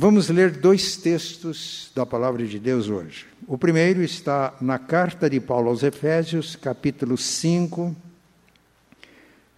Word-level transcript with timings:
Vamos 0.00 0.28
ler 0.28 0.52
dois 0.52 0.96
textos 0.96 1.90
da 1.92 2.06
palavra 2.06 2.46
de 2.46 2.60
Deus 2.60 2.88
hoje. 2.88 3.26
O 3.48 3.58
primeiro 3.58 4.00
está 4.00 4.54
na 4.60 4.78
carta 4.78 5.28
de 5.28 5.40
Paulo 5.40 5.70
aos 5.70 5.82
Efésios, 5.82 6.54
capítulo 6.54 7.18
5. 7.18 7.96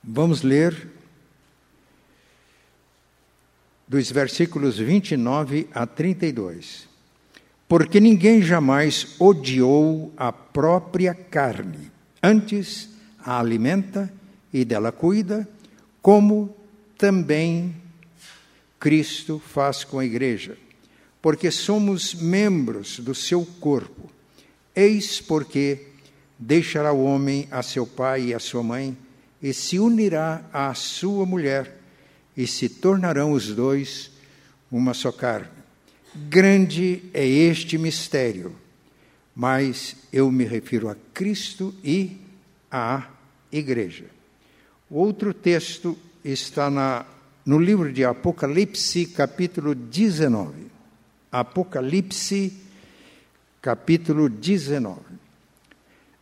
Vamos 0.03 0.41
ler 0.41 0.89
dos 3.87 4.11
versículos 4.11 4.79
29 4.79 5.69
a 5.75 5.87
32. 5.87 6.89
Porque 7.69 8.01
ninguém 8.01 8.41
jamais 8.41 9.17
odiou 9.19 10.11
a 10.17 10.33
própria 10.33 11.13
carne, 11.13 11.93
antes 12.23 12.89
a 13.23 13.39
alimenta 13.39 14.11
e 14.51 14.65
dela 14.65 14.91
cuida, 14.91 15.47
como 16.01 16.57
também 16.97 17.75
Cristo 18.81 19.39
faz 19.39 19.85
com 19.85 19.99
a 19.99 20.05
igreja, 20.05 20.57
porque 21.21 21.51
somos 21.51 22.15
membros 22.15 22.99
do 22.99 23.15
seu 23.15 23.45
corpo. 23.61 24.11
Eis 24.75 25.21
porque 25.21 25.89
deixará 26.39 26.91
o 26.91 27.05
homem 27.05 27.47
a 27.51 27.63
seu 27.63 27.87
pai 27.87 28.29
e 28.29 28.35
a 28.35 28.39
sua 28.39 28.63
mãe, 28.63 28.97
e 29.43 29.53
se 29.53 29.79
unirá 29.79 30.43
à 30.51 30.73
sua 30.73 31.27
mulher, 31.27 31.79
e 32.35 32.47
se 32.47 32.71
tornarão 32.71 33.33
os 33.33 33.55
dois 33.55 34.11
uma 34.73 34.95
só 34.95 35.13
carne. 35.13 35.49
Grande 36.15 37.03
é 37.13 37.27
este 37.27 37.77
mistério, 37.77 38.57
mas 39.37 39.95
eu 40.11 40.31
me 40.33 40.45
refiro 40.45 40.89
a 40.89 40.97
Cristo 41.13 41.75
e 41.85 42.17
à 42.71 43.09
igreja. 43.53 44.07
Outro 44.89 45.35
texto 45.35 45.99
está 46.25 46.71
na 46.71 47.05
no 47.45 47.59
livro 47.59 47.93
de 47.93 48.05
Apocalipse, 48.05 49.07
capítulo 49.07 49.75
19. 49.75 50.67
Apocalipse, 51.33 52.53
capítulo 53.63 54.29
19. 54.29 54.99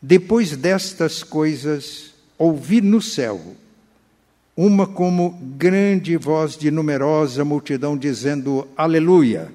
Depois 0.00 0.56
destas 0.56 1.24
coisas, 1.24 2.14
ouvi 2.36 2.80
no 2.80 3.02
céu 3.02 3.56
uma 4.56 4.86
como 4.86 5.30
grande 5.56 6.16
voz 6.16 6.56
de 6.56 6.70
numerosa 6.70 7.44
multidão 7.44 7.96
dizendo: 7.96 8.66
Aleluia! 8.76 9.52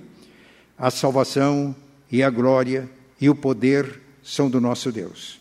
A 0.77 0.91
salvação 0.91 1.75
e 2.11 2.21
a 2.21 2.29
glória 2.29 2.89
e 3.21 3.29
o 3.29 3.35
poder 3.35 4.01
são 4.21 4.49
do 4.49 4.59
nosso 4.59 4.91
Deus. 4.91 5.39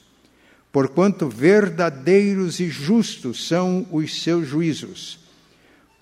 Porquanto 0.71 1.29
verdadeiros 1.29 2.61
e 2.61 2.69
justos 2.69 3.47
são 3.49 3.87
os 3.91 4.23
seus 4.23 4.47
juízos 4.47 5.22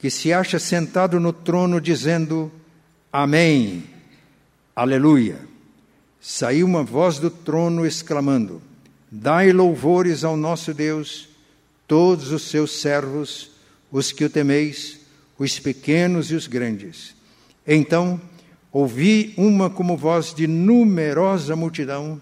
que 0.00 0.10
se 0.10 0.32
acha 0.32 0.58
sentado 0.58 1.20
no 1.20 1.32
trono 1.32 1.78
dizendo: 1.80 2.50
Amém, 3.12 3.84
Aleluia. 4.74 5.38
Saiu 6.18 6.66
uma 6.66 6.82
voz 6.82 7.18
do 7.18 7.30
trono 7.30 7.86
exclamando: 7.86 8.62
Dai 9.10 9.52
louvores 9.52 10.24
ao 10.24 10.38
nosso 10.38 10.72
Deus, 10.72 11.28
todos 11.86 12.32
os 12.32 12.44
seus 12.44 12.80
servos, 12.80 13.50
os 13.92 14.10
que 14.10 14.24
o 14.24 14.30
temeis, 14.30 15.00
os 15.38 15.58
pequenos 15.58 16.30
e 16.30 16.34
os 16.34 16.46
grandes. 16.46 17.14
Então 17.66 18.18
ouvi 18.72 19.34
uma 19.36 19.68
como 19.68 19.98
voz 19.98 20.32
de 20.32 20.46
numerosa 20.46 21.54
multidão, 21.54 22.20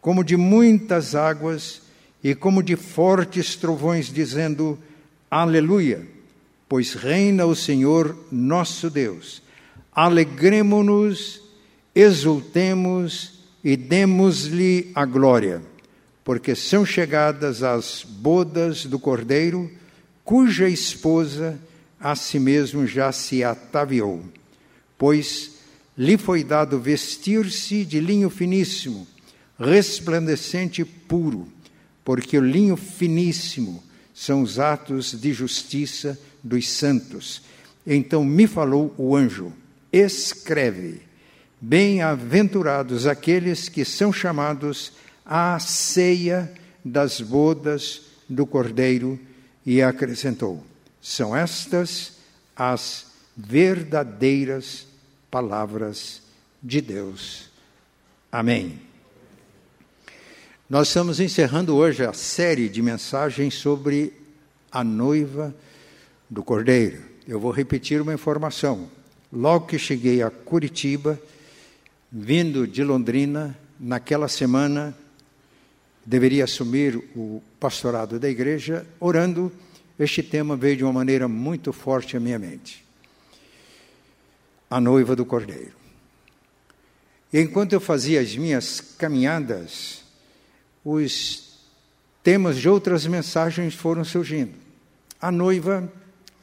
como 0.00 0.24
de 0.24 0.36
muitas 0.36 1.14
águas 1.14 1.82
e 2.24 2.34
como 2.34 2.62
de 2.62 2.74
fortes 2.74 3.54
trovões, 3.54 4.06
dizendo: 4.06 4.78
Aleluia 5.30 6.17
pois 6.68 6.92
reina 6.92 7.46
o 7.46 7.56
Senhor 7.56 8.16
nosso 8.30 8.90
Deus. 8.90 9.42
Alegremo-nos, 9.92 11.40
exultemos 11.94 13.40
e 13.64 13.76
demos-lhe 13.76 14.90
a 14.94 15.04
glória, 15.04 15.62
porque 16.22 16.54
são 16.54 16.84
chegadas 16.84 17.62
as 17.62 18.04
bodas 18.06 18.84
do 18.84 18.98
Cordeiro, 18.98 19.70
cuja 20.22 20.68
esposa 20.68 21.58
a 21.98 22.14
si 22.14 22.38
mesmo 22.38 22.86
já 22.86 23.10
se 23.10 23.42
ataviou. 23.42 24.22
Pois 24.96 25.58
lhe 25.96 26.16
foi 26.16 26.44
dado 26.44 26.78
vestir-se 26.78 27.84
de 27.84 27.98
linho 27.98 28.30
finíssimo, 28.30 29.06
resplandecente 29.58 30.82
e 30.82 30.84
puro, 30.84 31.48
porque 32.04 32.38
o 32.38 32.44
linho 32.44 32.76
finíssimo 32.76 33.82
são 34.14 34.42
os 34.42 34.58
atos 34.58 35.12
de 35.12 35.32
justiça 35.32 36.18
dos 36.42 36.68
santos. 36.68 37.42
Então 37.86 38.24
me 38.24 38.46
falou 38.46 38.94
o 38.96 39.16
anjo: 39.16 39.52
escreve, 39.92 41.02
bem-aventurados 41.60 43.06
aqueles 43.06 43.68
que 43.68 43.84
são 43.84 44.12
chamados 44.12 44.92
à 45.24 45.58
ceia 45.58 46.52
das 46.84 47.20
bodas 47.20 48.02
do 48.28 48.46
Cordeiro, 48.46 49.18
e 49.64 49.82
acrescentou: 49.82 50.64
são 51.00 51.36
estas 51.36 52.18
as 52.56 53.06
verdadeiras 53.36 54.86
palavras 55.30 56.22
de 56.62 56.80
Deus. 56.80 57.48
Amém. 58.32 58.80
Nós 60.68 60.88
estamos 60.88 61.18
encerrando 61.18 61.74
hoje 61.74 62.04
a 62.04 62.12
série 62.12 62.68
de 62.68 62.82
mensagens 62.82 63.54
sobre 63.54 64.12
a 64.70 64.84
noiva 64.84 65.54
do 66.28 66.42
Cordeiro. 66.42 67.02
Eu 67.26 67.40
vou 67.40 67.50
repetir 67.50 68.00
uma 68.00 68.14
informação. 68.14 68.88
Logo 69.32 69.66
que 69.66 69.78
cheguei 69.78 70.22
a 70.22 70.30
Curitiba, 70.30 71.20
vindo 72.10 72.66
de 72.66 72.82
Londrina, 72.82 73.58
naquela 73.78 74.28
semana 74.28 74.96
deveria 76.04 76.44
assumir 76.44 76.96
o 77.14 77.42
pastorado 77.60 78.18
da 78.18 78.28
igreja, 78.28 78.86
orando, 78.98 79.52
este 79.98 80.22
tema 80.22 80.56
veio 80.56 80.76
de 80.78 80.84
uma 80.84 80.92
maneira 80.92 81.28
muito 81.28 81.72
forte 81.72 82.16
à 82.16 82.20
minha 82.20 82.38
mente. 82.38 82.84
A 84.70 84.80
noiva 84.80 85.14
do 85.14 85.26
Cordeiro. 85.26 85.76
E 87.32 87.40
enquanto 87.40 87.74
eu 87.74 87.80
fazia 87.80 88.20
as 88.20 88.34
minhas 88.34 88.80
caminhadas, 88.80 90.02
os 90.82 91.58
temas 92.22 92.56
de 92.56 92.68
outras 92.68 93.06
mensagens 93.06 93.74
foram 93.74 94.02
surgindo. 94.02 94.54
A 95.20 95.30
noiva 95.30 95.92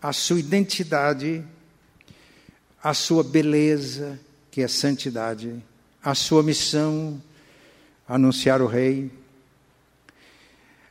a 0.07 0.13
sua 0.13 0.39
identidade, 0.39 1.43
a 2.83 2.93
sua 2.93 3.23
beleza, 3.23 4.19
que 4.51 4.61
é 4.61 4.67
santidade, 4.67 5.55
a 6.03 6.13
sua 6.13 6.43
missão, 6.43 7.19
anunciar 8.07 8.61
o 8.61 8.67
Rei. 8.67 9.09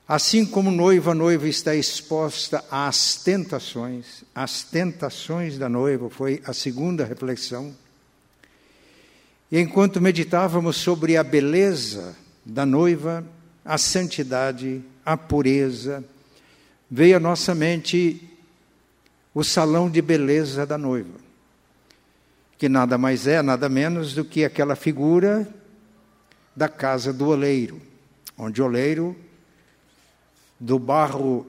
Assim 0.09 0.45
como 0.45 0.73
noiva, 0.73 1.13
a 1.13 1.15
noiva 1.15 1.47
está 1.47 1.77
exposta 1.77 2.65
às 2.69 3.15
tentações, 3.15 4.25
as 4.35 4.65
tentações 4.65 5.59
da 5.59 5.69
noiva 5.69 6.11
foi 6.11 6.43
a 6.45 6.53
segunda 6.53 7.05
reflexão. 7.05 7.73
E 9.49 9.61
enquanto 9.61 10.01
meditávamos 10.01 10.75
sobre 10.75 11.17
a 11.17 11.23
beleza 11.23 12.17
da 12.45 12.67
noiva, 12.67 13.25
a 13.65 13.79
santidade, 13.79 14.83
a 15.07 15.17
pureza, 15.17 16.03
veio 16.91 17.17
à 17.17 17.21
nossa 17.21 17.55
mente 17.55 18.34
o 19.35 19.43
salão 19.43 19.91
de 19.91 20.01
beleza 20.01 20.65
da 20.65 20.79
noiva, 20.79 21.19
que 22.57 22.69
nada 22.69 22.97
mais 22.97 23.27
é, 23.27 23.43
nada 23.43 23.69
menos 23.69 24.15
do 24.15 24.25
que 24.25 24.45
aquela 24.45 24.77
figura 24.77 25.49
da 26.55 26.69
casa 26.69 27.13
do 27.13 27.29
oleiro, 27.29 27.83
onde 28.39 28.63
o 28.63 28.67
oleiro, 28.67 29.17
do 30.59 30.79
barro 30.79 31.47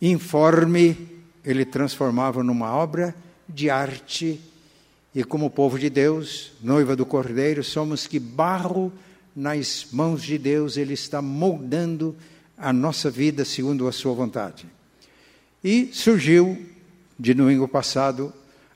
informe, 0.00 1.22
ele 1.44 1.64
transformava 1.64 2.42
numa 2.42 2.74
obra 2.74 3.14
de 3.48 3.70
arte. 3.70 4.40
E 5.14 5.22
como 5.22 5.50
povo 5.50 5.78
de 5.78 5.88
Deus, 5.88 6.52
noiva 6.60 6.96
do 6.96 7.06
Cordeiro, 7.06 7.62
somos 7.62 8.06
que 8.06 8.18
barro 8.18 8.92
nas 9.34 9.86
mãos 9.92 10.22
de 10.22 10.38
Deus, 10.38 10.76
Ele 10.76 10.94
está 10.94 11.22
moldando 11.22 12.16
a 12.56 12.72
nossa 12.72 13.10
vida 13.10 13.44
segundo 13.44 13.86
a 13.88 13.92
Sua 13.92 14.14
vontade. 14.14 14.66
E 15.62 15.90
surgiu 15.92 16.71
de 17.22 17.34
domingo 17.34 17.68
passado, 17.68 18.32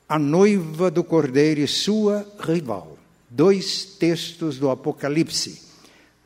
a 0.07 0.17
noiva 0.17 0.89
do 0.89 1.03
cordeiro 1.03 1.59
e 1.59 1.67
sua 1.67 2.25
rival. 2.39 2.97
dois 3.29 3.83
textos 3.83 4.57
do 4.57 4.69
Apocalipse. 4.69 5.63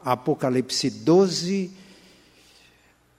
Apocalipse 0.06 0.88
12, 0.92 1.72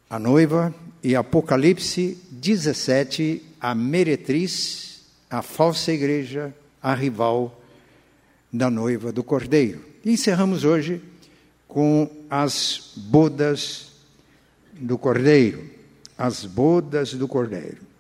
a 0.09 0.21
noiva, 0.21 0.73
e 1.03 1.17
Apocalipse 1.17 2.17
17, 2.31 3.43
a 3.61 3.75
meretriz, 3.75 5.03
a 5.29 5.43
falsa 5.43 5.93
igreja, 5.93 6.55
a 6.81 6.95
rival 6.95 7.61
da 8.53 8.71
noiva 8.71 9.11
do 9.11 9.25
Cordeiro. 9.25 9.85
E 10.05 10.13
encerramos 10.13 10.63
hoje 10.63 11.03
com 11.67 12.09
as 12.31 12.93
bodas 12.97 13.95
do 14.73 14.97
Cordeiro. 14.97 15.69
As 16.17 16.45
bodas 16.45 17.15
do 17.15 17.27
Cordeiro. 17.27 17.92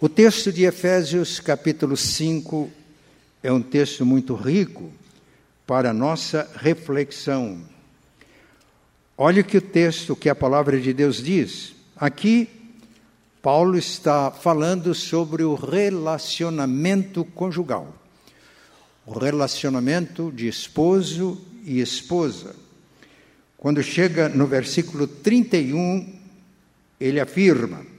O 0.00 0.08
texto 0.08 0.52
de 0.52 0.64
Efésios, 0.64 1.38
capítulo 1.38 1.96
5, 1.96 2.68
é 3.40 3.52
um 3.52 3.62
texto 3.62 4.04
muito 4.04 4.34
rico 4.34 4.92
para 5.64 5.92
nossa 5.92 6.50
reflexão. 6.56 7.60
Olha 9.16 9.40
o 9.40 9.44
que 9.44 9.56
o 9.56 9.62
texto, 9.62 10.16
que 10.16 10.28
a 10.28 10.34
palavra 10.34 10.80
de 10.80 10.92
Deus 10.92 11.22
diz. 11.22 11.76
Aqui, 11.96 12.48
Paulo 13.40 13.78
está 13.78 14.32
falando 14.32 14.92
sobre 14.94 15.44
o 15.44 15.54
relacionamento 15.54 17.24
conjugal, 17.26 17.94
o 19.06 19.16
relacionamento 19.16 20.32
de 20.34 20.48
esposo 20.48 21.40
e 21.64 21.80
esposa. 21.80 22.56
Quando 23.56 23.80
chega 23.80 24.28
no 24.28 24.46
versículo 24.48 25.06
31, 25.06 26.18
ele 27.00 27.20
afirma: 27.20 27.93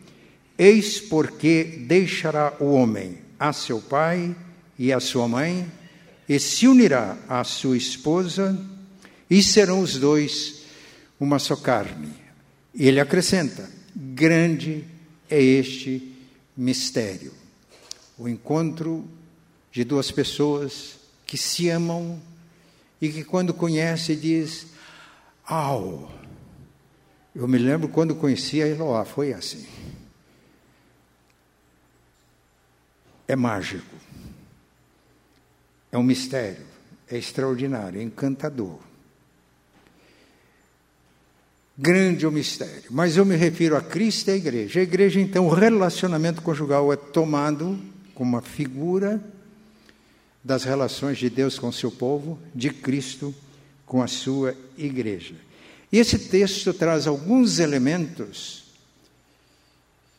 Eis 0.58 1.00
porque 1.00 1.84
deixará 1.88 2.54
o 2.60 2.72
homem 2.74 3.18
a 3.40 3.52
seu 3.52 3.82
pai 3.82 4.36
e 4.80 4.92
a 4.92 5.00
sua 5.00 5.28
mãe, 5.28 5.70
e 6.28 6.40
se 6.40 6.68
unirá 6.68 7.18
à 7.28 7.44
sua 7.44 7.78
esposa, 7.78 8.58
e 9.30 9.44
serão 9.44 9.82
os 9.82 9.98
dois 9.98 10.64
uma 11.20 11.40
só 11.40 11.56
carne. 11.56 12.14
E 12.74 12.88
ele 12.88 13.00
acrescenta: 13.00 13.70
grande 13.96 14.86
é 15.30 15.42
este 15.42 16.14
mistério. 16.56 17.34
O 18.18 18.28
encontro 18.28 19.06
de 19.72 19.84
duas 19.84 20.10
pessoas 20.10 20.96
que 21.26 21.38
se 21.38 21.70
amam 21.70 22.22
e 23.02 23.10
que, 23.10 23.24
quando 23.24 23.54
conhece, 23.54 24.16
diz: 24.16 24.68
Au! 25.46 26.12
Eu 27.36 27.48
me 27.48 27.58
lembro 27.58 27.90
quando 27.90 28.16
conheci 28.16 28.62
a 28.62 28.68
Eloá, 28.68 29.04
foi 29.04 29.34
assim. 29.34 29.66
É 33.28 33.36
mágico. 33.36 33.96
É 35.92 35.98
um 35.98 36.04
mistério. 36.04 36.66
É 37.08 37.18
extraordinário, 37.18 38.00
é 38.00 38.04
encantador. 38.04 38.80
Grande 41.78 42.26
o 42.26 42.32
mistério. 42.32 42.86
Mas 42.90 43.18
eu 43.18 43.26
me 43.26 43.36
refiro 43.36 43.76
a 43.76 43.82
Cristo 43.82 44.30
e 44.30 44.32
à 44.32 44.36
igreja. 44.36 44.80
A 44.80 44.84
igreja, 44.84 45.20
então, 45.20 45.46
o 45.46 45.54
relacionamento 45.54 46.42
conjugal 46.42 46.92
é 46.92 46.96
tomado 46.96 47.80
como 48.14 48.32
uma 48.32 48.42
figura 48.42 49.22
das 50.44 50.64
relações 50.64 51.18
de 51.18 51.30
Deus 51.30 51.60
com 51.60 51.72
seu 51.72 51.92
povo, 51.92 52.40
de 52.54 52.70
Cristo 52.70 53.34
com 53.86 54.02
a 54.02 54.08
sua 54.08 54.56
igreja. 54.78 55.36
E 55.92 55.98
esse 55.98 56.18
texto 56.18 56.74
traz 56.74 57.08
alguns 57.08 57.60
elementos 57.60 58.65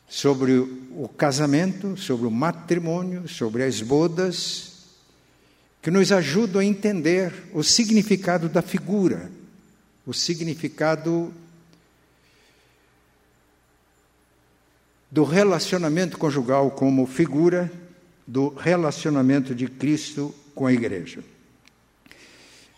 sobre 0.07 0.53
o 0.57 1.09
casamento, 1.17 1.97
sobre 1.97 2.25
o 2.27 2.31
matrimônio, 2.31 3.27
sobre 3.27 3.63
as 3.63 3.81
bodas, 3.81 4.73
que 5.81 5.91
nos 5.91 6.11
ajudam 6.11 6.61
a 6.61 6.65
entender 6.65 7.33
o 7.53 7.63
significado 7.63 8.49
da 8.49 8.61
figura, 8.61 9.29
o 10.05 10.13
significado 10.13 11.33
do 15.11 15.23
relacionamento 15.23 16.17
conjugal 16.17 16.71
como 16.71 17.05
figura 17.05 17.71
do 18.25 18.49
relacionamento 18.49 19.55
de 19.55 19.67
Cristo 19.67 20.33
com 20.53 20.65
a 20.65 20.73
igreja. 20.73 21.23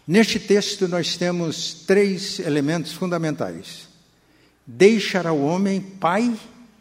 Neste 0.08 0.40
texto, 0.40 0.88
nós 0.88 1.18
temos 1.18 1.74
três 1.86 2.40
elementos 2.40 2.92
fundamentais: 2.92 3.88
deixará 4.66 5.32
o 5.32 5.44
homem 5.44 5.82
pai 5.82 6.36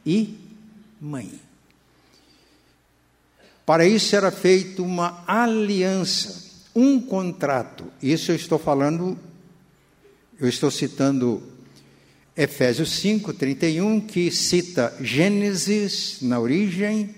e 0.08 0.38
mãe. 0.98 1.30
Para 3.66 3.86
isso 3.86 4.16
era 4.16 4.30
feita 4.30 4.80
uma 4.80 5.22
aliança, 5.26 6.64
um 6.74 6.98
contrato. 6.98 7.84
Isso 8.02 8.32
eu 8.32 8.36
estou 8.36 8.58
falando, 8.58 9.18
eu 10.40 10.48
estou 10.48 10.70
citando 10.70 11.42
Efésios 12.34 12.92
5, 12.92 13.34
31, 13.34 14.00
que 14.00 14.30
cita 14.30 14.96
Gênesis 14.98 16.22
na 16.22 16.40
origem, 16.40 17.14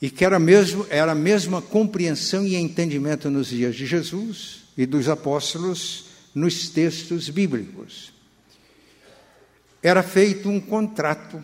e 0.00 0.08
que 0.10 0.24
era, 0.24 0.38
mesmo, 0.38 0.86
era 0.90 1.10
a 1.10 1.16
mesma 1.16 1.60
compreensão 1.60 2.46
e 2.46 2.54
entendimento 2.54 3.28
nos 3.28 3.48
dias 3.48 3.74
de 3.74 3.84
Jesus 3.84 4.66
e 4.78 4.86
dos 4.86 5.08
apóstolos 5.08 6.04
nos 6.32 6.68
textos 6.68 7.28
bíblicos. 7.28 8.12
Era 9.82 10.02
feito 10.02 10.48
um 10.48 10.60
contrato, 10.60 11.42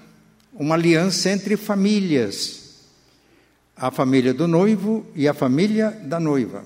uma 0.52 0.74
aliança 0.74 1.30
entre 1.30 1.56
famílias, 1.56 2.80
a 3.76 3.90
família 3.90 4.34
do 4.34 4.46
noivo 4.46 5.06
e 5.14 5.26
a 5.28 5.34
família 5.34 5.90
da 5.90 6.20
noiva. 6.20 6.64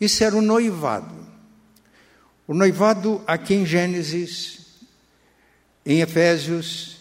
Isso 0.00 0.24
era 0.24 0.36
o 0.36 0.42
noivado. 0.42 1.14
O 2.46 2.54
noivado, 2.54 3.22
aqui 3.26 3.54
em 3.54 3.66
Gênesis, 3.66 4.58
em 5.84 6.00
Efésios, 6.00 6.98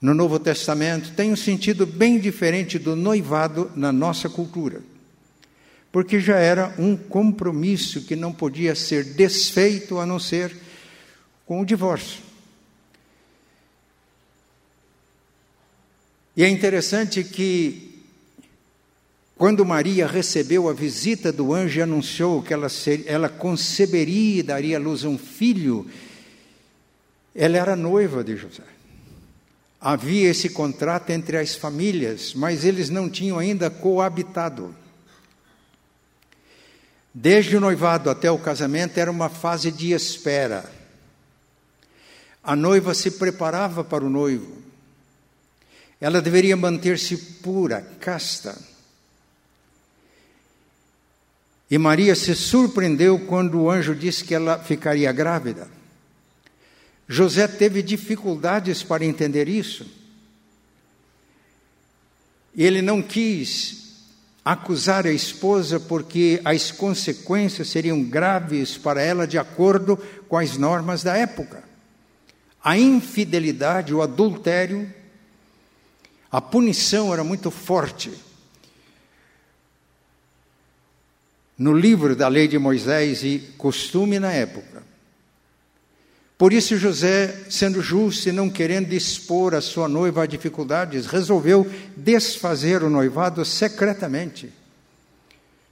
no 0.00 0.14
Novo 0.14 0.38
Testamento, 0.38 1.12
tem 1.12 1.32
um 1.32 1.36
sentido 1.36 1.86
bem 1.86 2.18
diferente 2.18 2.78
do 2.78 2.94
noivado 2.94 3.70
na 3.74 3.92
nossa 3.92 4.28
cultura 4.28 4.82
porque 5.96 6.20
já 6.20 6.36
era 6.36 6.74
um 6.78 6.94
compromisso 6.94 8.02
que 8.02 8.14
não 8.14 8.30
podia 8.30 8.74
ser 8.74 9.02
desfeito 9.14 9.98
a 9.98 10.04
não 10.04 10.18
ser 10.18 10.54
com 11.46 11.62
o 11.62 11.64
divórcio. 11.64 12.20
E 16.36 16.44
é 16.44 16.48
interessante 16.48 17.24
que, 17.24 18.04
quando 19.38 19.64
Maria 19.64 20.06
recebeu 20.06 20.68
a 20.68 20.74
visita 20.74 21.32
do 21.32 21.54
anjo 21.54 21.78
e 21.78 21.82
anunciou 21.82 22.42
que 22.42 22.52
ela, 22.52 22.68
ser, 22.68 23.04
ela 23.06 23.28
conceberia 23.28 24.40
e 24.40 24.42
daria 24.42 24.76
à 24.76 24.80
luz 24.80 25.02
a 25.02 25.08
um 25.08 25.16
filho, 25.16 25.90
ela 27.34 27.56
era 27.56 27.74
noiva 27.74 28.22
de 28.22 28.36
José. 28.36 28.64
Havia 29.80 30.28
esse 30.28 30.50
contrato 30.50 31.08
entre 31.10 31.38
as 31.38 31.54
famílias, 31.54 32.34
mas 32.34 32.64
eles 32.64 32.90
não 32.90 33.08
tinham 33.08 33.38
ainda 33.38 33.70
coabitado. 33.70 34.76
Desde 37.14 37.56
o 37.56 37.60
noivado 37.60 38.10
até 38.10 38.30
o 38.30 38.38
casamento 38.38 38.98
era 38.98 39.10
uma 39.10 39.30
fase 39.30 39.70
de 39.70 39.92
espera. 39.92 40.70
A 42.44 42.54
noiva 42.54 42.92
se 42.92 43.12
preparava 43.12 43.82
para 43.82 44.04
o 44.04 44.10
noivo. 44.10 44.65
Ela 46.00 46.20
deveria 46.20 46.56
manter-se 46.56 47.16
pura, 47.16 47.80
casta. 48.00 48.56
E 51.70 51.78
Maria 51.78 52.14
se 52.14 52.34
surpreendeu 52.34 53.18
quando 53.18 53.60
o 53.60 53.70
anjo 53.70 53.94
disse 53.94 54.22
que 54.24 54.34
ela 54.34 54.58
ficaria 54.58 55.10
grávida. 55.12 55.68
José 57.08 57.46
teve 57.48 57.82
dificuldades 57.82 58.82
para 58.82 59.04
entender 59.04 59.48
isso. 59.48 59.86
Ele 62.56 62.80
não 62.80 63.02
quis 63.02 63.86
acusar 64.44 65.06
a 65.06 65.12
esposa 65.12 65.80
porque 65.80 66.40
as 66.44 66.70
consequências 66.70 67.68
seriam 67.68 68.02
graves 68.02 68.78
para 68.78 69.02
ela 69.02 69.26
de 69.26 69.38
acordo 69.38 69.96
com 70.28 70.38
as 70.38 70.56
normas 70.56 71.02
da 71.02 71.16
época. 71.16 71.64
A 72.62 72.78
infidelidade, 72.78 73.92
o 73.92 74.02
adultério, 74.02 74.88
a 76.36 76.40
punição 76.42 77.14
era 77.14 77.24
muito 77.24 77.50
forte. 77.50 78.12
No 81.56 81.72
livro 81.72 82.14
da 82.14 82.28
lei 82.28 82.46
de 82.46 82.58
Moisés 82.58 83.24
e 83.24 83.38
costume 83.56 84.18
na 84.18 84.30
época. 84.30 84.82
Por 86.36 86.52
isso, 86.52 86.76
José, 86.76 87.46
sendo 87.48 87.80
justo 87.80 88.28
e 88.28 88.32
não 88.32 88.50
querendo 88.50 88.92
expor 88.92 89.54
a 89.54 89.62
sua 89.62 89.88
noiva 89.88 90.24
a 90.24 90.26
dificuldades, 90.26 91.06
resolveu 91.06 91.66
desfazer 91.96 92.82
o 92.82 92.90
noivado 92.90 93.42
secretamente, 93.42 94.52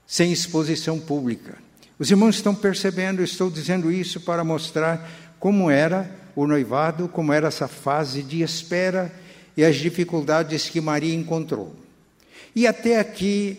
sem 0.07 0.31
exposição 0.31 0.99
pública. 0.99 1.59
Os 1.99 2.09
irmãos 2.09 2.37
estão 2.37 2.55
percebendo, 2.55 3.21
estou 3.21 3.51
dizendo 3.51 3.91
isso 3.91 4.19
para 4.19 4.43
mostrar 4.43 5.07
como 5.39 5.69
era 5.69 6.09
o 6.35 6.47
noivado, 6.47 7.07
como 7.07 7.31
era 7.31 7.49
essa 7.49 7.67
fase 7.67 8.23
de 8.23 8.41
espera 8.41 9.13
e 9.55 9.63
as 9.63 9.75
dificuldades 9.75 10.69
que 10.69 10.81
Maria 10.81 11.13
encontrou. 11.13 11.75
E 12.55 12.65
até 12.65 12.99
aqui 12.99 13.57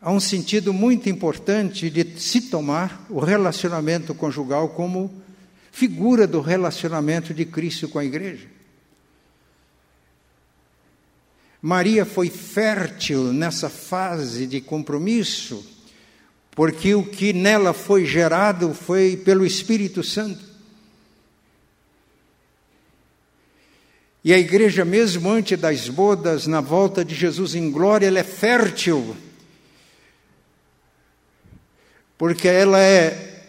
há 0.00 0.10
um 0.10 0.20
sentido 0.20 0.72
muito 0.72 1.08
importante 1.08 1.88
de 1.88 2.20
se 2.20 2.42
tomar 2.42 3.06
o 3.08 3.20
relacionamento 3.20 4.14
conjugal 4.14 4.70
como 4.70 5.22
figura 5.70 6.26
do 6.26 6.40
relacionamento 6.40 7.32
de 7.32 7.44
Cristo 7.44 7.88
com 7.88 7.98
a 7.98 8.04
igreja. 8.04 8.46
Maria 11.60 12.04
foi 12.04 12.28
fértil 12.28 13.32
nessa 13.32 13.70
fase 13.70 14.48
de 14.48 14.60
compromisso, 14.60 15.64
porque 16.50 16.92
o 16.92 17.04
que 17.04 17.32
nela 17.32 17.72
foi 17.72 18.04
gerado 18.04 18.74
foi 18.74 19.16
pelo 19.16 19.46
Espírito 19.46 20.02
Santo. 20.02 20.51
E 24.24 24.32
a 24.32 24.38
igreja, 24.38 24.84
mesmo 24.84 25.30
antes 25.30 25.58
das 25.58 25.88
bodas, 25.88 26.46
na 26.46 26.60
volta 26.60 27.04
de 27.04 27.14
Jesus 27.14 27.54
em 27.54 27.70
glória, 27.70 28.06
ela 28.06 28.20
é 28.20 28.24
fértil, 28.24 29.16
porque 32.16 32.46
ela 32.46 32.78
é 32.78 33.44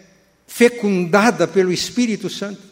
fecundada 0.46 1.46
pelo 1.46 1.72
Espírito 1.72 2.28
Santo. 2.28 2.62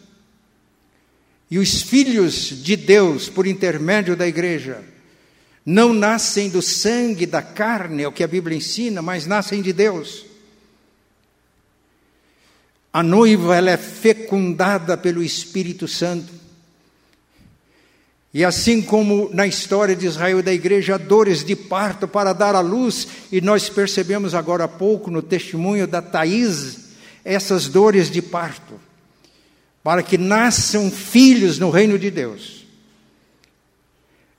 E 1.49 1.57
os 1.57 1.81
filhos 1.81 2.63
de 2.63 2.75
Deus, 2.75 3.29
por 3.29 3.47
intermédio 3.47 4.15
da 4.15 4.27
igreja, 4.27 4.83
não 5.65 5.93
nascem 5.93 6.49
do 6.49 6.61
sangue, 6.61 7.25
da 7.25 7.41
carne, 7.41 8.03
é 8.03 8.07
o 8.07 8.11
que 8.11 8.23
a 8.23 8.27
Bíblia 8.27 8.57
ensina, 8.57 9.01
mas 9.01 9.25
nascem 9.25 9.61
de 9.61 9.71
Deus. 9.71 10.25
A 12.91 13.01
noiva 13.01 13.55
ela 13.55 13.71
é 13.71 13.77
fecundada 13.77 14.97
pelo 14.97 15.23
Espírito 15.23 15.87
Santo. 15.87 16.33
E 18.33 18.43
assim 18.43 18.81
como 18.81 19.29
na 19.31 19.45
história 19.45 19.95
de 19.95 20.07
Israel 20.07 20.39
e 20.39 20.43
da 20.43 20.51
igreja, 20.51 20.97
dores 20.97 21.43
de 21.43 21.55
parto 21.55 22.07
para 22.07 22.33
dar 22.33 22.55
à 22.55 22.61
luz, 22.61 23.07
e 23.31 23.39
nós 23.39 23.69
percebemos 23.69 24.33
agora 24.33 24.63
há 24.63 24.67
pouco 24.67 25.11
no 25.11 25.21
testemunho 25.21 25.85
da 25.85 26.01
Thais, 26.01 26.89
essas 27.23 27.67
dores 27.67 28.09
de 28.09 28.23
parto, 28.23 28.79
para 29.83 30.01
que 30.01 30.17
nasçam 30.17 30.89
filhos 30.89 31.59
no 31.59 31.69
reino 31.69 31.99
de 31.99 32.09
Deus. 32.09 32.65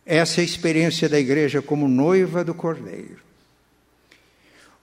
Essa 0.05 0.41
é 0.41 0.43
a 0.43 0.45
experiência 0.45 1.09
da 1.09 1.19
igreja 1.19 1.63
como 1.63 1.87
noiva 1.87 2.43
do 2.43 2.53
Cordeiro. 2.53 3.23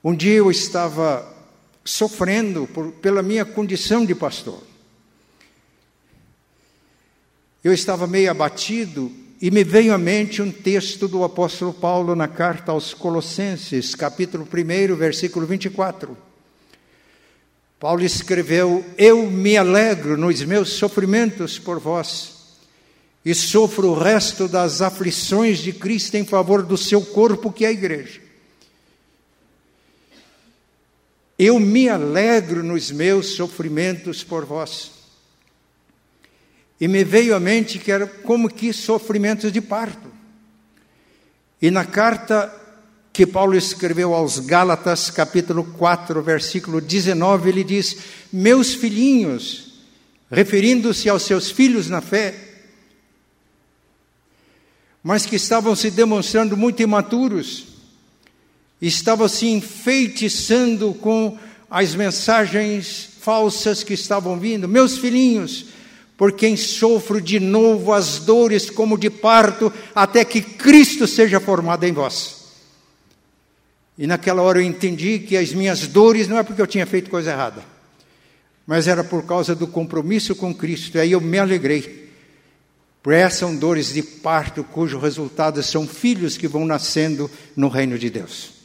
Um 0.04 0.16
dia 0.16 0.36
eu 0.36 0.50
estava 0.50 1.28
sofrendo 1.84 2.66
por, 2.68 2.92
pela 2.94 3.22
minha 3.22 3.44
condição 3.44 4.06
de 4.06 4.16
pastor. 4.16 4.71
Eu 7.64 7.72
estava 7.72 8.08
meio 8.08 8.32
abatido 8.32 9.12
e 9.40 9.52
me 9.52 9.64
veio 9.64 9.94
à 9.94 9.98
mente 9.98 10.42
um 10.42 10.52
texto 10.52 11.08
do 11.08 11.24
apóstolo 11.24 11.72
Paulo 11.72 12.16
na 12.16 12.28
carta 12.28 12.72
aos 12.72 12.92
Colossenses, 12.92 13.94
capítulo 13.94 14.48
1, 14.52 14.96
versículo 14.96 15.46
24. 15.46 16.18
Paulo 17.80 18.02
escreveu: 18.04 18.84
Eu 18.98 19.30
me 19.30 19.58
alegro 19.58 20.18
nos 20.18 20.42
meus 20.44 20.70
sofrimentos 20.74 21.60
por 21.60 21.80
vós 21.80 22.34
e 23.24 23.36
sofro 23.36 23.90
o 23.90 24.00
resto 24.00 24.48
das 24.48 24.82
aflições 24.82 25.60
de 25.60 25.72
Cristo 25.72 26.16
em 26.16 26.26
favor 26.26 26.64
do 26.64 26.76
seu 26.76 27.02
corpo, 27.06 27.52
que 27.52 27.64
é 27.64 27.68
a 27.68 27.72
igreja. 27.72 28.20
Eu 31.38 31.60
me 31.60 31.88
alegro 31.88 32.64
nos 32.64 32.90
meus 32.90 33.36
sofrimentos 33.36 34.24
por 34.24 34.46
vós. 34.46 35.01
E 36.82 36.88
me 36.88 37.04
veio 37.04 37.36
à 37.36 37.40
mente 37.40 37.78
que 37.78 37.92
era 37.92 38.08
como 38.08 38.50
que 38.50 38.74
sofrimentos 38.74 39.52
de 39.52 39.62
parto. 39.62 40.12
E 41.62 41.70
na 41.70 41.86
carta 41.86 42.52
que 43.14 43.28
Paulo 43.28 43.56
escreveu 43.56 44.16
aos 44.16 44.40
Gálatas, 44.40 45.12
capítulo 45.12 45.64
4, 45.78 46.24
versículo 46.24 46.82
19, 46.82 47.50
ele 47.50 47.64
diz: 47.64 47.98
Meus 48.34 48.74
filhinhos, 48.74 49.74
referindo-se 50.32 51.08
aos 51.08 51.22
seus 51.22 51.52
filhos 51.52 51.88
na 51.88 52.02
fé, 52.02 52.34
mas 55.04 55.24
que 55.24 55.36
estavam 55.36 55.76
se 55.76 55.92
demonstrando 55.92 56.58
muito 56.58 56.82
imaturos, 56.82 57.68
estavam 58.82 59.28
se 59.28 59.46
enfeitiçando 59.46 60.96
com 60.96 61.38
as 61.70 61.94
mensagens 61.94 63.10
falsas 63.22 63.84
que 63.84 63.94
estavam 63.94 64.40
vindo. 64.40 64.68
Meus 64.68 64.98
filhinhos, 64.98 65.68
por 66.22 66.34
quem 66.34 66.56
sofro 66.56 67.20
de 67.20 67.40
novo 67.40 67.92
as 67.92 68.20
dores 68.20 68.70
como 68.70 68.96
de 68.96 69.10
parto, 69.10 69.74
até 69.96 70.24
que 70.24 70.40
Cristo 70.40 71.08
seja 71.08 71.40
formado 71.40 71.84
em 71.84 71.92
vós. 71.92 72.44
E 73.98 74.06
naquela 74.06 74.44
hora 74.44 74.60
eu 74.60 74.64
entendi 74.64 75.18
que 75.18 75.36
as 75.36 75.52
minhas 75.52 75.88
dores 75.88 76.28
não 76.28 76.38
é 76.38 76.44
porque 76.44 76.62
eu 76.62 76.68
tinha 76.68 76.86
feito 76.86 77.10
coisa 77.10 77.32
errada, 77.32 77.64
mas 78.68 78.88
era 78.88 79.04
por 79.04 79.26
causa 79.26 79.56
do 79.56 79.66
compromisso 79.66 80.36
com 80.36 80.54
Cristo. 80.54 80.96
E 80.98 81.00
aí 81.02 81.12
eu 81.14 81.20
me 81.20 81.40
alegrei 81.40 82.12
por 83.02 83.14
essas 83.14 83.40
são 83.40 83.56
dores 83.56 83.92
de 83.92 84.04
parto, 84.04 84.64
cujo 84.64 85.00
resultado 85.00 85.64
são 85.64 85.88
filhos 85.88 86.38
que 86.38 86.48
vão 86.48 86.68
nascendo 86.68 87.32
no 87.56 87.68
reino 87.68 87.98
de 87.98 88.12
Deus. 88.12 88.61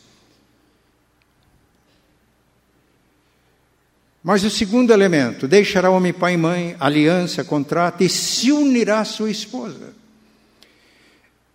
Mas 4.27 4.43
o 4.43 4.51
segundo 4.51 4.93
elemento, 4.93 5.47
deixará 5.47 5.89
homem 5.89 6.13
pai 6.13 6.35
e 6.35 6.37
mãe, 6.37 6.75
aliança, 6.81 7.45
contrato 7.45 8.03
e 8.03 8.09
se 8.09 8.51
unirá 8.51 8.99
à 8.99 9.05
sua 9.05 9.31
esposa. 9.31 9.95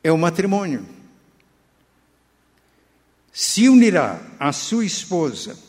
É 0.01 0.09
o 0.09 0.17
matrimônio. 0.17 0.85
Se 3.29 3.67
unirá 3.67 4.21
à 4.39 4.53
sua 4.53 4.85
esposa. 4.85 5.59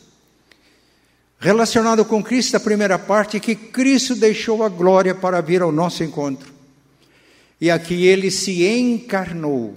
Relacionado 1.40 2.04
com 2.04 2.22
Cristo, 2.22 2.56
a 2.56 2.60
primeira 2.60 2.96
parte 3.00 3.40
que 3.40 3.56
Cristo 3.56 4.14
deixou 4.14 4.62
a 4.62 4.68
glória 4.68 5.12
para 5.12 5.40
vir 5.40 5.60
ao 5.60 5.72
nosso 5.72 6.04
encontro 6.04 6.52
e 7.60 7.68
aqui 7.68 8.06
ele 8.06 8.30
se 8.30 8.64
encarnou. 8.64 9.76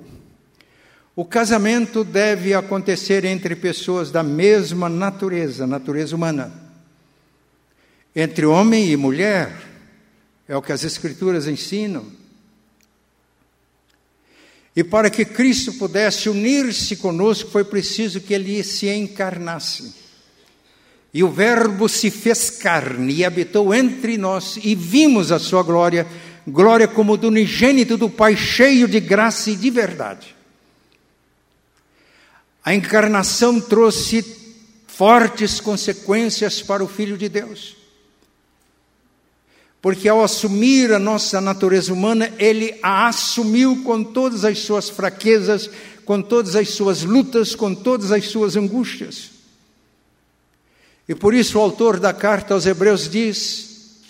O 1.16 1.26
casamento 1.26 2.04
deve 2.04 2.54
acontecer 2.54 3.26
entre 3.26 3.56
pessoas 3.56 4.12
da 4.12 4.22
mesma 4.22 4.88
natureza, 4.88 5.66
natureza 5.66 6.16
humana. 6.16 6.65
Entre 8.16 8.46
homem 8.46 8.90
e 8.90 8.96
mulher, 8.96 9.56
é 10.48 10.56
o 10.56 10.62
que 10.62 10.72
as 10.72 10.84
Escrituras 10.84 11.48
ensinam. 11.48 12.06
E 14.76 14.84
para 14.84 15.10
que 15.10 15.26
Cristo 15.26 15.74
pudesse 15.74 16.30
unir-se 16.30 16.98
conosco, 16.98 17.50
foi 17.50 17.64
preciso 17.64 18.22
que 18.22 18.34
ele 18.34 18.64
se 18.64 18.88
encarnasse. 18.88 19.94
E 21.14 21.24
o 21.24 21.32
Verbo 21.32 21.88
se 21.88 22.12
fez 22.12 22.50
carne 22.50 23.14
e 23.14 23.26
habitou 23.26 23.74
entre 23.74 24.18
nós, 24.18 24.58
e 24.62 24.76
vimos 24.76 25.32
a 25.32 25.40
sua 25.40 25.64
glória 25.64 26.06
glória 26.48 26.88
como 26.88 27.18
do 27.18 27.28
unigênito 27.28 27.98
do 27.98 28.10
Pai, 28.10 28.36
cheio 28.36 28.88
de 28.88 29.00
graça 29.00 29.50
e 29.50 29.56
de 29.56 29.70
verdade. 29.70 30.36
A 32.64 32.74
encarnação 32.74 33.60
trouxe 33.60 34.24
fortes 34.88 35.60
consequências 35.60 36.62
para 36.62 36.84
o 36.84 36.88
Filho 36.88 37.18
de 37.18 37.30
Deus. 37.30 37.85
Porque 39.86 40.10
ao 40.10 40.24
assumir 40.24 40.92
a 40.92 40.98
nossa 40.98 41.40
natureza 41.40 41.94
humana, 41.94 42.34
ele 42.40 42.76
a 42.82 43.06
assumiu 43.06 43.84
com 43.84 44.04
todas 44.04 44.44
as 44.44 44.58
suas 44.58 44.90
fraquezas, 44.90 45.70
com 46.04 46.24
todas 46.24 46.56
as 46.56 46.70
suas 46.70 47.04
lutas, 47.04 47.54
com 47.54 47.76
todas 47.76 48.12
as 48.12 48.26
suas 48.26 48.56
angústias. 48.56 49.30
E 51.08 51.14
por 51.14 51.36
isso 51.36 51.60
o 51.60 51.62
autor 51.62 52.00
da 52.00 52.12
carta 52.12 52.56
aos 52.56 52.66
Hebreus 52.66 53.08
diz: 53.08 54.02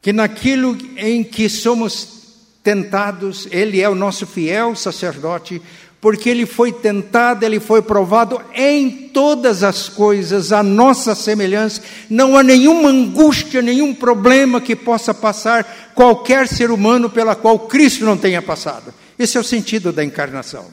que 0.00 0.12
naquilo 0.12 0.78
em 0.96 1.24
que 1.24 1.48
somos 1.48 2.36
tentados, 2.62 3.48
Ele 3.50 3.80
é 3.80 3.88
o 3.88 3.96
nosso 3.96 4.28
fiel 4.28 4.76
sacerdote, 4.76 5.60
porque 6.00 6.28
Ele 6.28 6.46
foi 6.46 6.72
tentado, 6.72 7.44
Ele 7.44 7.58
foi 7.58 7.82
provado 7.82 8.40
em 8.54 9.08
todas 9.08 9.62
as 9.62 9.88
coisas, 9.88 10.52
a 10.52 10.62
nossa 10.62 11.14
semelhança. 11.14 11.82
Não 12.08 12.36
há 12.36 12.42
nenhuma 12.42 12.90
angústia, 12.90 13.60
nenhum 13.60 13.94
problema 13.94 14.60
que 14.60 14.76
possa 14.76 15.12
passar 15.12 15.92
qualquer 15.94 16.46
ser 16.46 16.70
humano 16.70 17.10
pela 17.10 17.34
qual 17.34 17.58
Cristo 17.60 18.04
não 18.04 18.16
tenha 18.16 18.40
passado. 18.40 18.94
Esse 19.18 19.36
é 19.36 19.40
o 19.40 19.44
sentido 19.44 19.92
da 19.92 20.04
encarnação. 20.04 20.66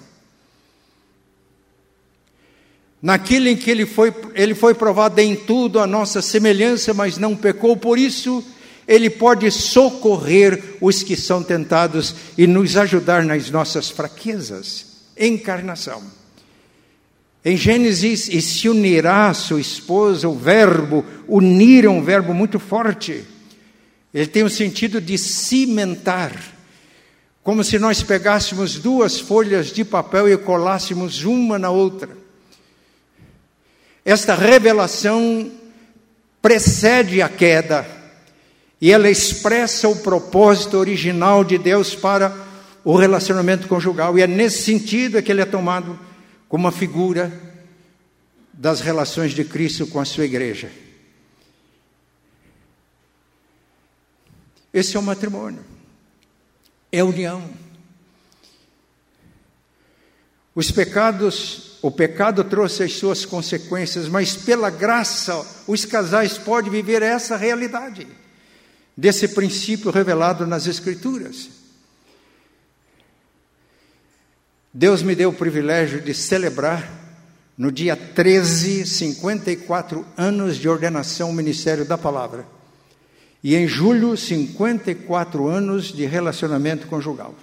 Naquilo 3.01 3.47
em 3.47 3.57
que 3.57 3.69
ele 3.69 3.85
foi, 3.85 4.13
ele 4.33 4.55
foi 4.55 4.73
provado 4.73 5.19
em 5.19 5.35
tudo 5.35 5.79
a 5.79 5.87
nossa 5.87 6.21
semelhança, 6.21 6.93
mas 6.93 7.17
não 7.17 7.35
pecou, 7.35 7.75
por 7.75 7.97
isso 7.99 8.43
ele 8.87 9.09
pode 9.09 9.49
socorrer 9.49 10.75
os 10.79 11.01
que 11.01 11.15
são 11.15 11.41
tentados 11.41 12.13
e 12.37 12.45
nos 12.45 12.77
ajudar 12.77 13.23
nas 13.23 13.49
nossas 13.49 13.89
fraquezas. 13.89 14.94
Encarnação. 15.17 16.03
Em 17.43 17.55
Gênesis, 17.55 18.27
e 18.27 18.41
se 18.41 18.67
unirá 18.67 19.31
sua 19.33 19.61
esposa, 19.61 20.27
o 20.27 20.35
verbo 20.35 21.05
unir 21.27 21.85
é 21.85 21.89
um 21.89 22.03
verbo 22.03 22.33
muito 22.33 22.57
forte. 22.57 23.23
Ele 24.11 24.25
tem 24.25 24.43
o 24.43 24.49
sentido 24.49 24.99
de 24.99 25.17
cimentar, 25.17 26.33
como 27.43 27.63
se 27.63 27.77
nós 27.77 28.01
pegássemos 28.01 28.79
duas 28.79 29.19
folhas 29.19 29.67
de 29.67 29.85
papel 29.85 30.27
e 30.27 30.37
colássemos 30.37 31.23
uma 31.23 31.59
na 31.59 31.69
outra. 31.69 32.09
Esta 34.03 34.33
revelação 34.33 35.51
precede 36.41 37.21
a 37.21 37.29
queda 37.29 37.85
e 38.79 38.91
ela 38.91 39.09
expressa 39.09 39.87
o 39.87 39.95
propósito 39.95 40.77
original 40.77 41.43
de 41.43 41.57
Deus 41.57 41.95
para 41.95 42.44
o 42.85 42.95
relacionamento 42.95 43.67
conjugal. 43.67 44.17
E 44.17 44.21
é 44.21 44.27
nesse 44.27 44.61
sentido 44.61 45.21
que 45.21 45.31
ele 45.31 45.41
é 45.41 45.45
tomado 45.45 45.99
como 46.47 46.65
uma 46.65 46.71
figura 46.71 47.33
das 48.53 48.79
relações 48.79 49.33
de 49.33 49.43
Cristo 49.43 49.87
com 49.87 49.99
a 49.99 50.05
sua 50.05 50.23
igreja. 50.23 50.71
Esse 54.71 54.95
é 54.95 54.99
o 54.99 55.03
matrimônio, 55.03 55.63
é 56.91 56.99
a 56.99 57.05
união. 57.05 57.49
Os 60.53 60.69
pecados, 60.69 61.77
o 61.81 61.89
pecado 61.89 62.43
trouxe 62.43 62.83
as 62.83 62.93
suas 62.93 63.25
consequências, 63.25 64.07
mas 64.07 64.35
pela 64.35 64.69
graça 64.69 65.63
os 65.65 65.85
casais 65.85 66.37
podem 66.37 66.71
viver 66.71 67.01
essa 67.01 67.35
realidade, 67.35 68.07
desse 68.95 69.29
princípio 69.29 69.91
revelado 69.91 70.45
nas 70.45 70.67
Escrituras. 70.67 71.54
Deus 74.77 75.01
me 75.01 75.15
deu 75.15 75.29
o 75.29 75.33
privilégio 75.33 76.01
de 76.01 76.13
celebrar, 76.13 76.85
no 77.57 77.71
dia 77.71 77.95
13, 77.95 78.85
54 78.85 80.05
anos 80.17 80.57
de 80.57 80.67
ordenação 80.67 81.29
ao 81.29 81.33
ministério 81.33 81.85
da 81.85 81.97
palavra. 81.97 82.45
E 83.41 83.55
em 83.55 83.69
julho, 83.69 84.17
54 84.17 85.47
anos 85.47 85.93
de 85.93 86.05
relacionamento 86.05 86.87
conjugal. 86.87 87.33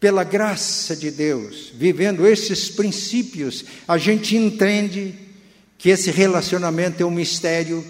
Pela 0.00 0.24
graça 0.24 0.96
de 0.96 1.12
Deus, 1.12 1.72
vivendo 1.72 2.26
esses 2.26 2.68
princípios, 2.68 3.64
a 3.86 3.96
gente 3.98 4.36
entende 4.36 5.14
que 5.78 5.90
esse 5.90 6.10
relacionamento 6.10 7.00
é 7.00 7.06
um 7.06 7.10
mistério 7.12 7.86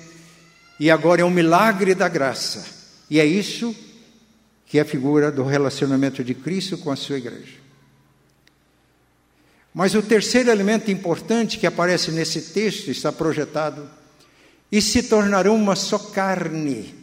e 0.79 0.91
agora 0.91 1.23
é 1.23 1.25
um 1.25 1.31
milagre 1.31 1.95
da 1.95 2.07
graça. 2.07 2.67
E 3.09 3.19
é 3.19 3.25
isso 3.25 3.75
que 4.69 4.79
é 4.79 4.83
a 4.83 4.85
figura 4.85 5.33
do 5.33 5.43
relacionamento 5.43 6.23
de 6.23 6.35
Cristo 6.35 6.77
com 6.77 6.91
a 6.91 6.97
sua 6.97 7.17
igreja. 7.17 7.57
Mas 9.73 9.95
o 9.95 10.03
terceiro 10.03 10.51
elemento 10.51 10.91
importante 10.91 11.59
que 11.59 11.67
aparece 11.67 12.11
nesse 12.11 12.53
texto 12.53 12.91
está 12.91 13.11
projetado 13.11 13.89
e 14.71 14.83
se 14.83 15.05
tornarão 15.05 15.57
uma 15.57 15.75
só 15.75 15.99
carne. 15.99 16.95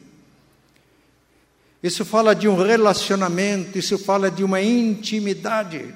Isso 1.81 2.05
fala 2.05 2.35
de 2.35 2.47
um 2.47 2.55
relacionamento, 2.55 3.79
isso 3.79 3.97
fala 3.97 4.29
de 4.29 4.43
uma 4.43 4.61
intimidade. 4.61 5.93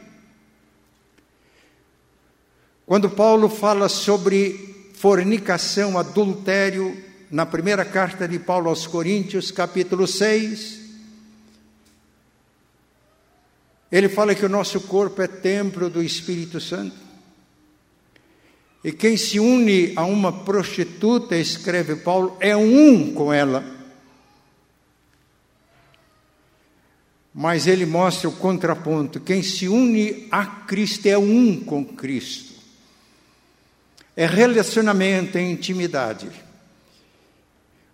Quando 2.86 3.10
Paulo 3.12 3.48
fala 3.48 3.88
sobre 3.90 4.92
fornicação, 4.96 6.00
adultério, 6.00 6.98
na 7.30 7.46
primeira 7.46 7.86
carta 7.86 8.28
de 8.28 8.40
Paulo 8.40 8.70
aos 8.70 8.88
Coríntios, 8.88 9.52
capítulo 9.52 10.08
6, 10.08 10.79
Ele 13.92 14.08
fala 14.08 14.36
que 14.36 14.46
o 14.46 14.50
nosso 14.50 14.82
corpo 14.82 15.22
é 15.22 15.28
templo 15.28 15.90
do 15.90 16.04
Espírito 16.04 16.62
Santo. 16.62 16.96
E 18.84 18.92
quem 18.92 19.18
se 19.18 19.40
une 19.40 19.94
a 19.96 20.06
uma 20.06 20.32
prostituta, 20.32 21.36
escreve 21.36 21.98
Paulo, 21.98 22.38
é 22.40 22.56
um 22.56 23.14
com 23.14 23.34
ela. 23.34 23.64
Mas 27.34 27.68
ele 27.68 27.86
mostra 27.86 28.30
o 28.30 28.36
contraponto: 28.36 29.20
quem 29.20 29.44
se 29.44 29.68
une 29.68 30.28
a 30.32 30.46
Cristo 30.46 31.08
é 31.08 31.18
um 31.18 31.60
com 31.60 31.84
Cristo. 31.84 32.54
É 34.16 34.26
relacionamento, 34.26 35.38
é 35.38 35.42
intimidade. 35.42 36.30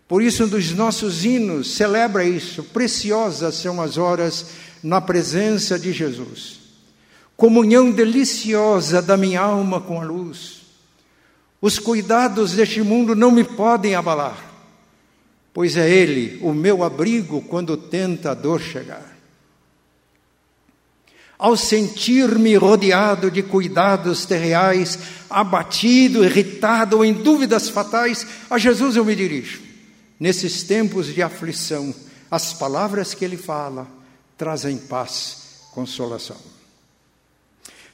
Por 0.08 0.22
isso, 0.22 0.44
um 0.44 0.48
dos 0.48 0.72
nossos 0.72 1.26
hinos 1.26 1.76
celebra 1.76 2.24
isso. 2.24 2.64
Preciosas 2.64 3.56
são 3.56 3.82
as 3.82 3.98
horas 3.98 4.48
na 4.86 5.02
presença 5.02 5.80
de 5.80 5.92
Jesus. 5.92 6.60
Comunhão 7.36 7.92
deliciosa 7.92 9.02
da 9.02 9.18
minha 9.18 9.42
alma 9.42 9.82
com 9.82 10.00
a 10.00 10.04
luz. 10.06 10.62
Os 11.60 11.80
cuidados 11.80 12.52
deste 12.52 12.84
mundo 12.84 13.16
não 13.16 13.32
me 13.32 13.44
podem 13.44 13.96
abalar, 13.96 14.38
pois 15.52 15.76
é 15.76 15.90
Ele 15.90 16.38
o 16.44 16.54
meu 16.54 16.84
abrigo 16.84 17.42
quando 17.42 17.76
tenta 17.76 18.30
a 18.30 18.34
dor 18.36 18.62
chegar. 18.62 19.18
Ao 21.36 21.58
sentir-me 21.58 22.56
rodeado 22.56 23.32
de 23.32 23.42
cuidados 23.42 24.24
terreais, 24.24 25.00
abatido, 25.28 26.24
irritado 26.24 26.98
ou 26.98 27.04
em 27.04 27.12
dúvidas 27.12 27.70
fatais, 27.70 28.26
a 28.52 28.60
Jesus 28.60 28.96
eu 28.96 29.04
me 29.04 29.16
dirijo. 29.16 29.62
Nesses 30.20 30.62
tempos 30.62 31.08
de 31.08 31.24
aflição, 31.24 31.94
as 32.30 32.54
palavras 32.54 33.16
que 33.16 33.26
Ele 33.26 33.36
fala 33.36 34.05
trazem 34.38 34.78
paz, 34.78 35.68
consolação. 35.72 36.38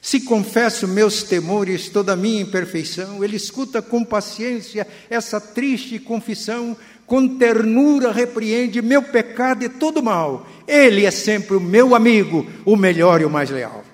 Se 0.00 0.20
confesso 0.22 0.88
meus 0.88 1.22
temores, 1.22 1.88
toda 1.88 2.14
a 2.14 2.16
minha 2.16 2.42
imperfeição, 2.42 3.22
ele 3.22 3.36
escuta 3.36 3.80
com 3.80 4.04
paciência 4.04 4.84
essa 5.08 5.40
triste 5.40 5.98
confissão, 6.00 6.76
com 7.06 7.38
ternura 7.38 8.10
repreende 8.10 8.82
meu 8.82 9.02
pecado 9.02 9.64
e 9.64 9.68
todo 9.68 10.02
mal. 10.02 10.44
Ele 10.66 11.06
é 11.06 11.10
sempre 11.12 11.56
o 11.56 11.60
meu 11.60 11.94
amigo, 11.94 12.44
o 12.64 12.76
melhor 12.76 13.20
e 13.20 13.24
o 13.24 13.30
mais 13.30 13.48
leal. 13.48 13.84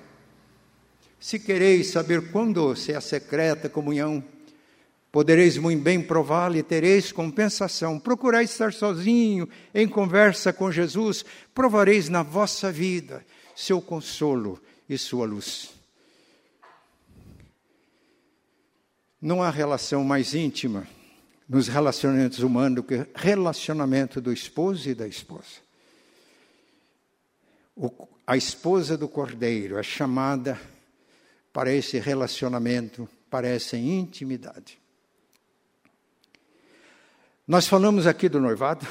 Se 1.19 1.37
quereis 1.37 1.91
saber 1.91 2.31
quão 2.31 2.51
doce 2.51 2.91
é 2.91 2.95
a 2.95 3.01
secreta 3.01 3.69
comunhão, 3.69 4.23
Podereis 5.11 5.57
muito 5.57 5.81
bem 5.81 6.01
prová-lo 6.01 6.57
e 6.57 6.63
tereis 6.63 7.11
compensação. 7.11 7.99
Procurai 7.99 8.43
estar 8.43 8.71
sozinho, 8.71 9.49
em 9.73 9.87
conversa 9.87 10.53
com 10.53 10.71
Jesus, 10.71 11.25
provareis 11.53 12.09
na 12.09 12.21
vossa 12.21 12.71
vida 12.71 13.25
seu 13.55 13.81
consolo 13.81 14.61
e 14.87 14.97
sua 14.97 15.25
luz. 15.25 15.71
Não 19.21 19.43
há 19.43 19.49
relação 19.49 20.03
mais 20.03 20.33
íntima 20.33 20.87
nos 21.47 21.67
relacionamentos 21.67 22.39
humanos 22.39 22.75
do 22.75 22.83
que 22.83 23.05
relacionamento 23.15 24.21
do 24.21 24.31
esposo 24.31 24.87
e 24.87 24.93
da 24.93 25.07
esposa. 25.07 25.67
O, 27.75 28.07
a 28.25 28.37
esposa 28.37 28.95
do 28.95 29.07
cordeiro 29.07 29.77
é 29.77 29.83
chamada 29.83 30.59
para 31.51 31.73
esse 31.73 31.97
relacionamento, 31.97 33.09
para 33.29 33.47
essa 33.47 33.75
intimidade. 33.75 34.79
Nós 37.49 37.67
falamos 37.67 38.05
aqui 38.05 38.29
do 38.29 38.39
noivado, 38.39 38.87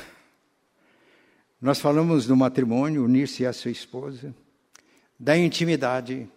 nós 1.61 1.79
falamos 1.79 2.27
do 2.27 2.37
matrimônio, 2.37 3.05
unir-se 3.05 3.47
à 3.47 3.53
sua 3.53 3.71
esposa, 3.71 4.35
da 5.16 5.38
intimidade, 5.38 6.29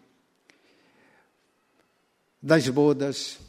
das 2.40 2.70
bodas, 2.70 3.40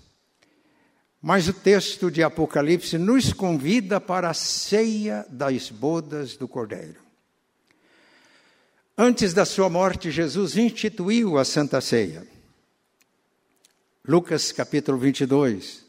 mas 1.20 1.48
o 1.48 1.52
texto 1.52 2.10
de 2.10 2.22
Apocalipse 2.22 2.96
nos 2.96 3.30
convida 3.30 4.00
para 4.00 4.30
a 4.30 4.34
ceia 4.34 5.26
das 5.28 5.68
bodas 5.68 6.34
do 6.38 6.48
Cordeiro. 6.48 7.02
Antes 8.96 9.34
da 9.34 9.44
sua 9.44 9.68
morte, 9.68 10.10
Jesus 10.10 10.56
instituiu 10.56 11.36
a 11.36 11.44
Santa 11.44 11.78
Ceia. 11.82 12.26
Lucas 14.02 14.50
capítulo 14.50 14.96
22, 14.96 15.84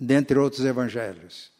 dentre 0.00 0.36
outros 0.36 0.64
evangelhos. 0.64 1.53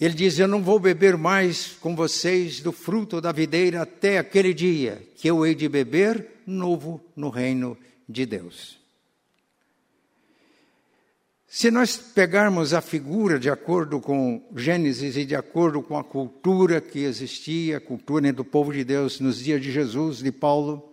Ele 0.00 0.14
diz: 0.14 0.38
Eu 0.38 0.46
não 0.46 0.62
vou 0.62 0.78
beber 0.78 1.16
mais 1.16 1.76
com 1.80 1.96
vocês 1.96 2.60
do 2.60 2.72
fruto 2.72 3.20
da 3.20 3.32
videira 3.32 3.82
até 3.82 4.18
aquele 4.18 4.54
dia 4.54 5.02
que 5.16 5.28
eu 5.28 5.44
hei 5.44 5.54
de 5.54 5.68
beber 5.68 6.26
novo 6.46 7.00
no 7.16 7.28
reino 7.28 7.76
de 8.08 8.24
Deus. 8.24 8.78
Se 11.50 11.70
nós 11.70 11.96
pegarmos 11.96 12.74
a 12.74 12.80
figura 12.80 13.38
de 13.38 13.50
acordo 13.50 14.00
com 14.00 14.46
Gênesis 14.54 15.16
e 15.16 15.24
de 15.24 15.34
acordo 15.34 15.82
com 15.82 15.98
a 15.98 16.04
cultura 16.04 16.78
que 16.80 17.00
existia, 17.00 17.78
a 17.78 17.80
cultura 17.80 18.32
do 18.32 18.44
povo 18.44 18.72
de 18.72 18.84
Deus 18.84 19.18
nos 19.18 19.38
dias 19.38 19.60
de 19.60 19.72
Jesus, 19.72 20.18
de 20.18 20.30
Paulo, 20.30 20.92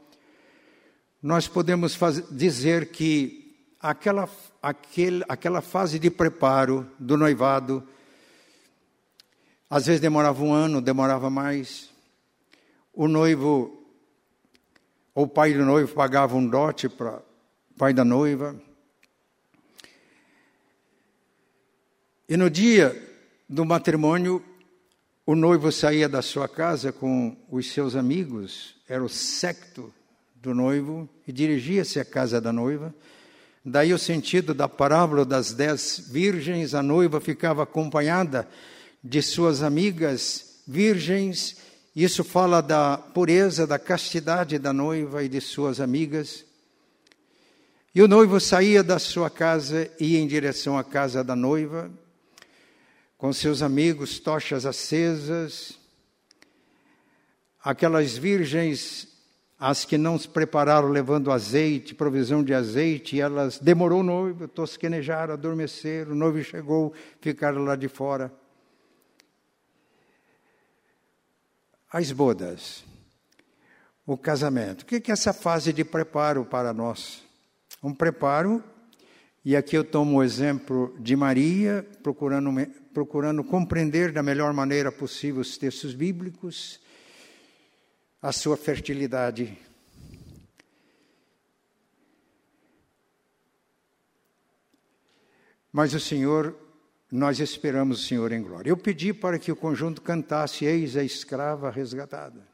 nós 1.22 1.48
podemos 1.48 1.94
fazer, 1.94 2.24
dizer 2.32 2.88
que 2.88 3.54
aquela, 3.82 4.30
aquele, 4.64 5.24
aquela 5.28 5.62
fase 5.62 6.00
de 6.00 6.10
preparo 6.10 6.88
do 6.98 7.18
noivado 7.18 7.86
às 9.70 9.86
vezes 9.86 10.02
demorava 10.02 10.44
um 10.44 10.54
ano, 10.54 10.82
demorava 10.82 11.30
mais. 11.30 11.90
O 12.94 13.08
noivo, 13.08 13.84
ou 15.14 15.26
o 15.26 15.28
pai 15.28 15.54
do 15.54 15.66
noivo 15.66 15.94
pagava 15.94 16.36
um 16.36 16.48
dote 16.48 16.88
para 16.88 17.18
o 17.18 17.78
pai 17.78 17.94
da 17.94 18.06
noiva. 18.06 18.56
E 22.28 22.38
no 22.38 22.50
dia 22.50 22.96
do 23.48 23.66
matrimônio, 23.66 24.44
o 25.26 25.36
noivo 25.36 25.72
saía 25.72 26.08
da 26.08 26.22
sua 26.22 26.48
casa 26.48 26.92
com 26.92 27.36
os 27.50 27.72
seus 27.72 27.96
amigos, 27.96 28.76
era 28.88 29.04
o 29.04 29.10
secto 29.10 29.94
do 30.36 30.54
noivo, 30.54 31.10
e 31.28 31.32
dirigia-se 31.32 32.00
à 32.00 32.06
casa 32.06 32.40
da 32.40 32.54
noiva, 32.54 32.94
Daí 33.68 33.92
o 33.94 33.98
sentido 33.98 34.54
da 34.54 34.70
parábola 34.70 35.26
das 35.26 35.52
dez 35.52 36.08
virgens: 36.12 36.76
a 36.76 36.84
noiva 36.84 37.20
ficava 37.20 37.64
acompanhada 37.64 38.48
de 39.06 39.22
suas 39.22 39.62
amigas 39.62 40.62
virgens. 40.68 41.58
Isso 41.96 42.24
fala 42.24 42.60
da 42.60 42.98
pureza, 42.98 43.68
da 43.68 43.78
castidade 43.78 44.58
da 44.58 44.74
noiva 44.74 45.24
e 45.24 45.30
de 45.30 45.40
suas 45.40 45.80
amigas. 45.80 46.44
E 47.94 48.02
o 48.02 48.08
noivo 48.08 48.40
saía 48.40 48.84
da 48.84 48.98
sua 48.98 49.30
casa 49.30 49.90
e 50.00 50.14
ia 50.14 50.20
em 50.20 50.28
direção 50.28 50.78
à 50.78 50.84
casa 50.84 51.24
da 51.24 51.36
noiva, 51.36 51.90
com 53.18 53.32
seus 53.32 53.62
amigos, 53.62 54.20
tochas 54.20 54.66
acesas. 54.66 55.78
Aquelas 57.64 58.18
virgens 58.18 59.08
as 59.58 59.86
que 59.86 59.98
não 59.98 60.20
se 60.20 60.28
prepararam 60.28 60.90
levando 60.90 61.32
azeite, 61.32 61.96
provisão 61.96 62.44
de 62.44 62.54
azeite, 62.54 63.22
elas 63.22 63.58
demorou 63.58 64.02
o 64.02 64.04
noivo, 64.04 64.50
tosquenejaram, 64.50 65.34
adormeceram, 65.34 66.12
o 66.12 66.16
noivo 66.16 66.44
chegou, 66.44 66.94
ficaram 67.22 67.64
lá 67.64 67.78
de 67.78 67.88
fora. 67.88 68.34
As 71.92 72.12
bodas, 72.12 72.84
o 74.06 74.18
casamento. 74.18 74.82
O 74.82 74.86
que 74.86 75.12
é 75.12 75.14
essa 75.14 75.34
fase 75.34 75.72
de 75.72 75.84
preparo 75.84 76.46
para 76.46 76.74
nós? 76.74 77.24
Um 77.82 77.94
preparo, 77.94 78.64
e 79.44 79.56
aqui 79.56 79.78
eu 79.78 79.84
tomo 79.84 80.18
o 80.18 80.24
exemplo 80.24 80.96
de 81.00 81.16
Maria, 81.16 81.88
procurando, 82.02 82.52
procurando 82.94 83.44
compreender 83.44 84.12
da 84.12 84.24
melhor 84.24 84.54
maneira 84.54 84.92
possível 84.92 85.42
os 85.42 85.58
textos 85.58 85.94
bíblicos 85.94 86.80
a 88.26 88.32
sua 88.32 88.58
fertilidade. 88.58 89.56
Mas 95.72 95.94
o 95.94 96.00
Senhor, 96.00 96.58
nós 97.16 97.40
esperamos 97.40 98.02
o 98.02 98.08
Senhor 98.08 98.32
em 98.34 98.42
glória. 98.42 98.70
Eu 98.70 98.78
pedi 98.78 99.14
para 99.14 99.40
que 99.40 99.52
o 99.52 99.56
conjunto 99.56 100.02
cantasse 100.02 100.66
Eis 100.66 100.98
a 100.98 101.04
escrava 101.04 101.70
resgatada. 101.70 102.46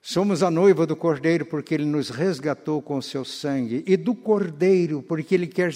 Somos 0.00 0.42
a 0.42 0.50
noiva 0.50 0.86
do 0.86 0.94
Cordeiro 0.94 1.44
porque 1.44 1.74
ele 1.74 1.84
nos 1.84 2.10
resgatou 2.10 2.80
com 2.80 3.00
seu 3.02 3.24
sangue, 3.24 3.82
e 3.86 3.96
do 3.96 4.14
Cordeiro 4.14 5.02
porque 5.02 5.34
ele 5.34 5.46
quer 5.46 5.72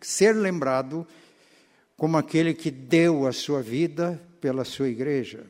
ser 0.00 0.32
lembrado 0.34 1.06
como 1.96 2.16
aquele 2.16 2.54
que 2.54 2.70
deu 2.70 3.26
a 3.26 3.32
sua 3.32 3.60
vida 3.60 4.20
pela 4.40 4.64
sua 4.64 4.88
igreja. 4.88 5.44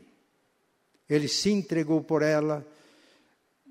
Ele 1.09 1.29
se 1.29 1.51
entregou 1.51 2.03
por 2.03 2.23
ela 2.23 2.67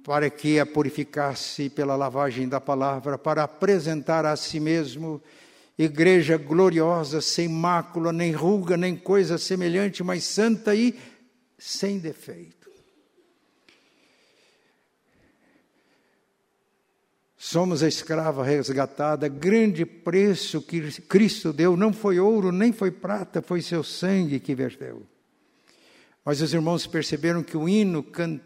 para 0.04 0.30
que 0.30 0.60
a 0.60 0.66
purificasse 0.66 1.70
pela 1.70 1.96
lavagem 1.96 2.48
da 2.48 2.62
palavra, 2.62 3.18
para 3.18 3.44
apresentar 3.44 4.26
a 4.26 4.36
si 4.36 4.60
mesmo 4.60 5.22
igreja 5.78 6.38
gloriosa, 6.38 7.22
sem 7.22 7.48
mácula, 7.48 8.14
nem 8.14 8.32
ruga, 8.32 8.78
nem 8.78 8.96
coisa 8.96 9.38
semelhante, 9.38 10.04
mas 10.04 10.24
santa 10.24 10.76
e 10.76 10.98
sem 11.58 12.00
defeito. 12.00 12.64
Somos 17.36 17.84
a 17.84 17.88
escrava 17.88 18.44
resgatada, 18.44 19.28
grande 19.28 19.86
preço 19.86 20.62
que 20.62 21.02
Cristo 21.02 21.52
deu, 21.52 21.76
não 21.76 21.92
foi 21.92 22.18
ouro, 22.18 22.52
nem 22.54 22.72
foi 22.72 22.90
prata, 22.90 23.42
foi 23.42 23.62
seu 23.62 23.84
sangue 23.84 24.40
que 24.40 24.56
verteu. 24.56 25.04
Mas 26.24 26.40
os 26.40 26.54
irmãos 26.54 26.88
perceberam 26.88 27.44
que 27.44 27.58
o 27.58 27.68
hino 27.68 28.02
can, 28.02 28.40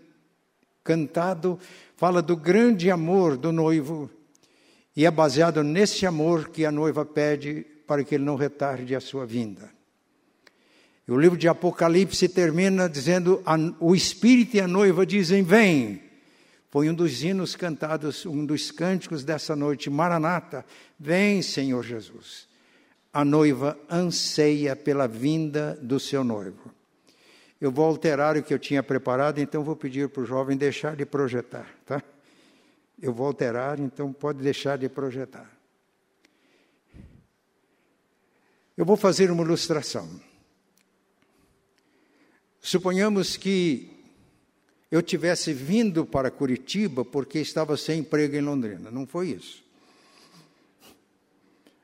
cantado 0.84 1.60
fala 1.96 2.24
do 2.24 2.36
grande 2.36 2.90
amor 2.90 3.38
do 3.38 3.52
noivo 3.52 4.10
e 4.98 5.06
é 5.06 5.12
baseado 5.12 5.64
nesse 5.64 6.08
amor 6.08 6.50
que 6.50 6.66
a 6.66 6.72
noiva 6.72 7.06
pede 7.06 7.64
para 7.86 8.04
que 8.04 8.16
ele 8.16 8.24
não 8.24 8.36
retarde 8.36 8.96
a 8.96 9.00
sua 9.00 9.28
vinda. 9.28 9.70
E 11.08 11.12
o 11.12 11.20
livro 11.20 11.38
de 11.38 11.48
Apocalipse 11.48 12.28
termina 12.28 12.90
dizendo: 12.90 13.44
o 13.80 13.94
Espírito 13.94 14.58
e 14.58 14.60
a 14.60 14.68
noiva 14.68 15.06
dizem: 15.06 15.44
Vem. 15.44 16.02
Foi 16.72 16.90
um 16.90 16.96
dos 16.96 17.24
hinos 17.24 17.56
cantados, 17.56 18.26
um 18.26 18.44
dos 18.44 18.72
cânticos 18.72 19.24
dessa 19.24 19.56
noite. 19.56 19.88
Maranata, 19.88 20.66
vem, 21.00 21.44
Senhor 21.44 21.84
Jesus. 21.84 22.48
A 23.14 23.24
noiva 23.24 23.78
anseia 23.90 24.76
pela 24.76 25.08
vinda 25.08 25.78
do 25.80 26.00
seu 26.00 26.24
noivo. 26.24 26.72
Eu 27.62 27.72
vou 27.72 27.86
alterar 27.86 28.36
o 28.36 28.44
que 28.44 28.54
eu 28.54 28.60
tinha 28.60 28.82
preparado, 28.82 29.40
então 29.40 29.64
vou 29.64 29.76
pedir 29.76 30.10
para 30.10 30.24
o 30.24 30.26
jovem 30.26 30.58
deixar 30.58 30.96
de 30.96 31.06
projetar, 31.06 31.68
tá? 31.86 32.04
Eu 33.00 33.14
vou 33.14 33.28
alterar, 33.28 33.80
então 33.80 34.12
pode 34.12 34.42
deixar 34.42 34.78
de 34.78 34.90
projetar. 34.90 35.52
Eu 38.76 38.86
vou 38.86 38.98
fazer 38.98 39.32
uma 39.32 39.44
ilustração. 39.44 40.20
Suponhamos 42.60 43.38
que 43.38 43.90
eu 44.92 45.02
tivesse 45.02 45.54
vindo 45.54 46.06
para 46.06 46.32
Curitiba 46.32 47.04
porque 47.04 47.40
estava 47.40 47.76
sem 47.78 48.00
emprego 48.00 48.36
em 48.36 48.42
Londrina. 48.42 48.90
Não 48.92 49.06
foi 49.06 49.30
isso. 49.30 49.64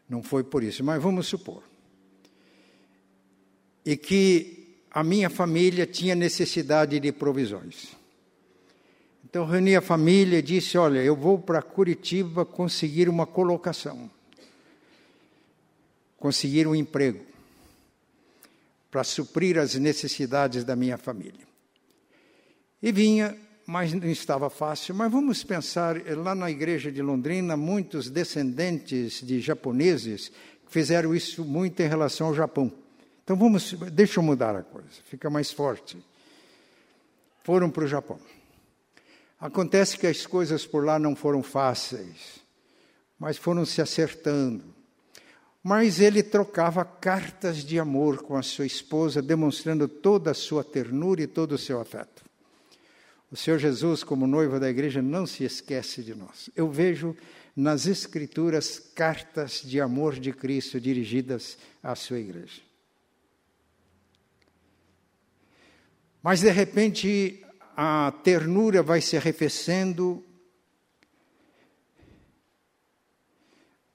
Não 0.07 0.21
foi 0.21 0.43
por 0.43 0.63
isso, 0.63 0.83
mas 0.83 1.01
vamos 1.01 1.27
supor. 1.27 1.63
E 3.85 3.97
que 3.97 4.77
a 4.91 5.03
minha 5.03 5.29
família 5.29 5.87
tinha 5.87 6.15
necessidade 6.15 6.99
de 6.99 7.11
provisões. 7.11 7.95
Então 9.33 9.47
reuni 9.47 9.75
a 9.75 9.81
família 9.81 10.37
e 10.37 10.41
disse: 10.43 10.77
Olha, 10.77 10.99
eu 10.99 11.15
vou 11.15 11.39
para 11.39 11.59
Curitiba 11.59 12.45
conseguir 12.45 13.09
uma 13.09 13.25
colocação, 13.25 14.07
conseguir 16.19 16.67
um 16.67 16.75
emprego, 16.75 17.25
para 18.91 19.03
suprir 19.03 19.57
as 19.57 19.73
necessidades 19.73 20.63
da 20.63 20.75
minha 20.75 20.99
família. 20.99 21.47
E 22.79 22.91
vinha, 22.91 23.35
mas 23.65 23.91
não 23.91 24.07
estava 24.07 24.51
fácil. 24.51 24.93
Mas 24.93 25.11
vamos 25.11 25.43
pensar, 25.43 25.95
lá 26.15 26.35
na 26.35 26.51
igreja 26.51 26.91
de 26.91 27.01
Londrina, 27.01 27.57
muitos 27.57 28.11
descendentes 28.11 29.19
de 29.25 29.41
japoneses 29.41 30.31
fizeram 30.67 31.15
isso 31.15 31.43
muito 31.43 31.81
em 31.81 31.87
relação 31.87 32.27
ao 32.27 32.35
Japão. 32.35 32.71
Então 33.23 33.35
vamos, 33.35 33.73
deixa 33.91 34.19
eu 34.19 34.23
mudar 34.23 34.55
a 34.55 34.61
coisa, 34.61 34.89
fica 35.05 35.27
mais 35.27 35.51
forte. 35.51 35.97
Foram 37.43 37.71
para 37.71 37.85
o 37.85 37.87
Japão. 37.87 38.19
Acontece 39.43 39.97
que 39.97 40.07
as 40.07 40.25
coisas 40.25 40.65
por 40.65 40.85
lá 40.85 40.97
não 40.97 41.17
foram 41.17 41.43
fáceis, 41.43 42.39
mas 43.19 43.35
foram 43.35 43.65
se 43.65 43.81
acertando. 43.81 44.63
Mas 45.61 45.99
ele 45.99 46.23
trocava 46.23 46.85
cartas 46.85 47.57
de 47.57 47.77
amor 47.77 48.23
com 48.23 48.37
a 48.37 48.41
sua 48.41 48.65
esposa, 48.65 49.21
demonstrando 49.21 49.85
toda 49.85 50.31
a 50.31 50.33
sua 50.33 50.63
ternura 50.63 51.23
e 51.23 51.27
todo 51.27 51.55
o 51.55 51.57
seu 51.57 51.81
afeto. 51.81 52.23
O 53.29 53.35
Senhor 53.35 53.59
Jesus, 53.59 54.01
como 54.01 54.25
noivo 54.25 54.61
da 54.61 54.69
igreja, 54.69 55.01
não 55.01 55.27
se 55.27 55.43
esquece 55.43 56.01
de 56.01 56.15
nós. 56.15 56.49
Eu 56.55 56.71
vejo 56.71 57.13
nas 57.53 57.85
Escrituras 57.85 58.79
cartas 58.95 59.61
de 59.61 59.81
amor 59.81 60.17
de 60.17 60.31
Cristo 60.31 60.79
dirigidas 60.79 61.57
à 61.83 61.95
sua 61.95 62.19
igreja. 62.19 62.61
Mas 66.21 66.39
de 66.39 66.49
repente 66.49 67.43
a 67.75 68.11
ternura 68.23 68.83
vai 68.83 69.01
se 69.01 69.17
arrefecendo, 69.17 70.23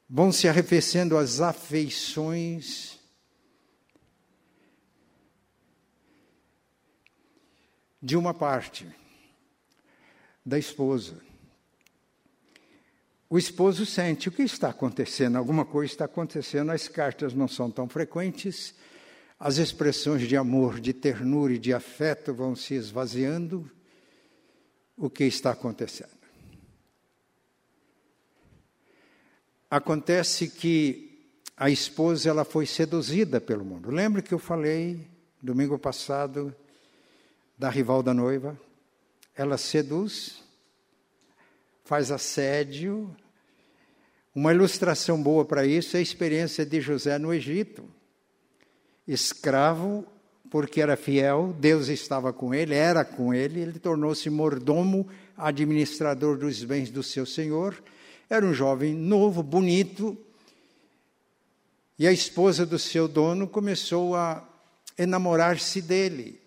vão 0.09 0.33
se 0.33 0.49
arrefecendo 0.49 1.17
as 1.17 1.41
afeições. 1.41 2.99
De 8.01 8.17
uma 8.17 8.33
parte 8.33 8.89
da 10.47 10.57
esposa. 10.59 11.21
O 13.29 13.37
esposo 13.37 13.85
sente 13.85 14.29
o 14.29 14.33
que 14.33 14.43
está 14.43 14.71
acontecendo, 14.71 15.37
alguma 15.37 15.65
coisa 15.65 15.93
está 15.93 16.07
acontecendo, 16.07 16.71
as 16.71 16.89
cartas 16.89 17.35
não 17.35 17.47
são 17.47 17.71
tão 17.71 17.87
frequentes, 17.87 18.75
as 19.39 19.59
expressões 19.59 20.27
de 20.27 20.37
amor, 20.37 20.81
de 20.81 20.93
ternura 20.93 21.53
e 21.53 21.59
de 21.59 21.73
afeto 21.73 22.35
vão 22.35 22.57
se 22.57 22.75
esvaziando, 22.75 23.71
o 24.97 25.09
que 25.09 25.25
está 25.25 25.53
acontecendo? 25.53 26.19
Acontece 29.71 30.49
que 30.49 31.05
a 31.57 31.71
esposa 31.71 32.31
ela 32.31 32.45
foi 32.45 32.67
seduzida 32.67 33.41
pelo 33.41 33.65
mundo. 33.65 33.91
Lembra 33.91 34.23
que 34.23 34.35
eu 34.35 34.39
falei 34.39 35.07
domingo 35.41 35.79
passado 35.79 36.55
da 37.57 37.71
rival 37.71 38.03
da 38.03 38.13
noiva? 38.13 38.59
Ela 39.37 39.57
seduz, 39.57 40.43
faz 41.85 42.11
assédio. 42.11 43.15
Uma 44.35 44.53
ilustração 44.53 45.23
boa 45.23 45.45
para 45.45 45.65
isso 45.65 45.97
é 45.97 46.01
a 46.01 46.03
experiência 46.03 46.67
de 46.67 46.81
José 46.81 47.19
no 47.19 47.33
Egito 47.33 47.98
escravo 49.09 50.07
porque 50.51 50.81
era 50.81 50.97
fiel, 50.97 51.55
Deus 51.59 51.89
estava 51.89 52.33
com 52.33 52.55
ele, 52.55 52.75
era 52.75 53.05
com 53.05 53.35
ele, 53.35 53.61
ele 53.61 53.79
tornou-se 53.79 54.29
mordomo, 54.31 55.09
administrador 55.37 56.37
dos 56.39 56.63
bens 56.65 56.91
do 56.91 57.03
seu 57.03 57.27
senhor. 57.27 57.83
Era 58.31 58.45
um 58.45 58.55
jovem 58.55 58.95
novo, 58.95 59.43
bonito, 59.43 60.17
e 61.99 62.07
a 62.07 62.13
esposa 62.13 62.65
do 62.65 62.79
seu 62.79 63.09
dono 63.09 63.49
começou 63.49 64.15
a 64.15 64.47
enamorar-se 64.97 65.83
dele 65.83 66.41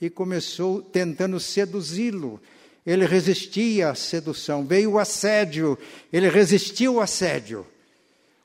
e 0.00 0.08
começou 0.08 0.80
tentando 0.80 1.38
seduzi-lo. 1.40 2.40
Ele 2.86 3.04
resistia 3.04 3.90
à 3.90 3.94
sedução, 3.94 4.64
veio 4.64 4.92
o 4.92 4.98
assédio, 4.98 5.78
ele 6.12 6.28
resistiu 6.28 6.94
ao 6.96 7.00
assédio. 7.02 7.66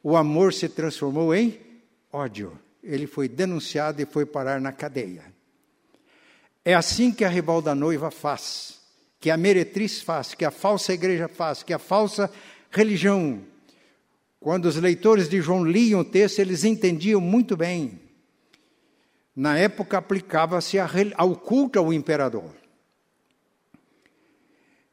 O 0.04 0.18
amor 0.18 0.54
se 0.54 0.68
transformou 0.68 1.34
em 1.34 1.60
ódio. 2.12 2.65
Ele 2.86 3.08
foi 3.08 3.28
denunciado 3.28 4.02
e 4.02 4.06
foi 4.06 4.26
parar 4.26 4.62
na 4.62 4.72
cadeia. 4.72 5.26
É 6.64 6.74
assim 6.74 7.12
que 7.12 7.26
a 7.26 7.30
rival 7.30 7.62
da 7.62 7.76
noiva 7.76 8.10
faz, 8.10 8.80
que 9.20 9.30
a 9.30 9.36
meretriz 9.38 10.02
faz, 10.02 10.34
que 10.34 10.46
a 10.46 10.52
falsa 10.52 10.94
igreja 10.94 11.28
faz, 11.28 11.64
que 11.64 11.74
a 11.74 11.80
falsa 11.80 12.32
religião 12.72 13.44
quando 14.46 14.66
os 14.66 14.76
leitores 14.76 15.28
de 15.28 15.42
João 15.42 15.66
liam 15.66 16.02
o 16.02 16.06
texto, 16.06 16.38
eles 16.38 16.64
entendiam 16.64 17.20
muito 17.20 17.58
bem. 17.58 18.00
Na 19.36 19.58
época 19.58 19.98
aplicava-se 19.98 20.78
ao 21.16 21.36
culto 21.36 21.80
ao 21.80 21.92
imperador. 21.92 22.52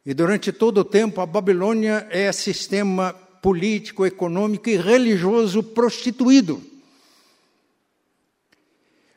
E 0.06 0.14
durante 0.14 0.50
todo 0.52 0.78
o 0.78 0.84
tempo 0.86 1.20
a 1.20 1.26
Babilônia 1.26 2.06
é 2.10 2.32
sistema 2.32 3.12
político, 3.12 4.06
econômico 4.06 4.70
e 4.70 4.76
religioso 4.78 5.62
prostituído. 5.62 6.62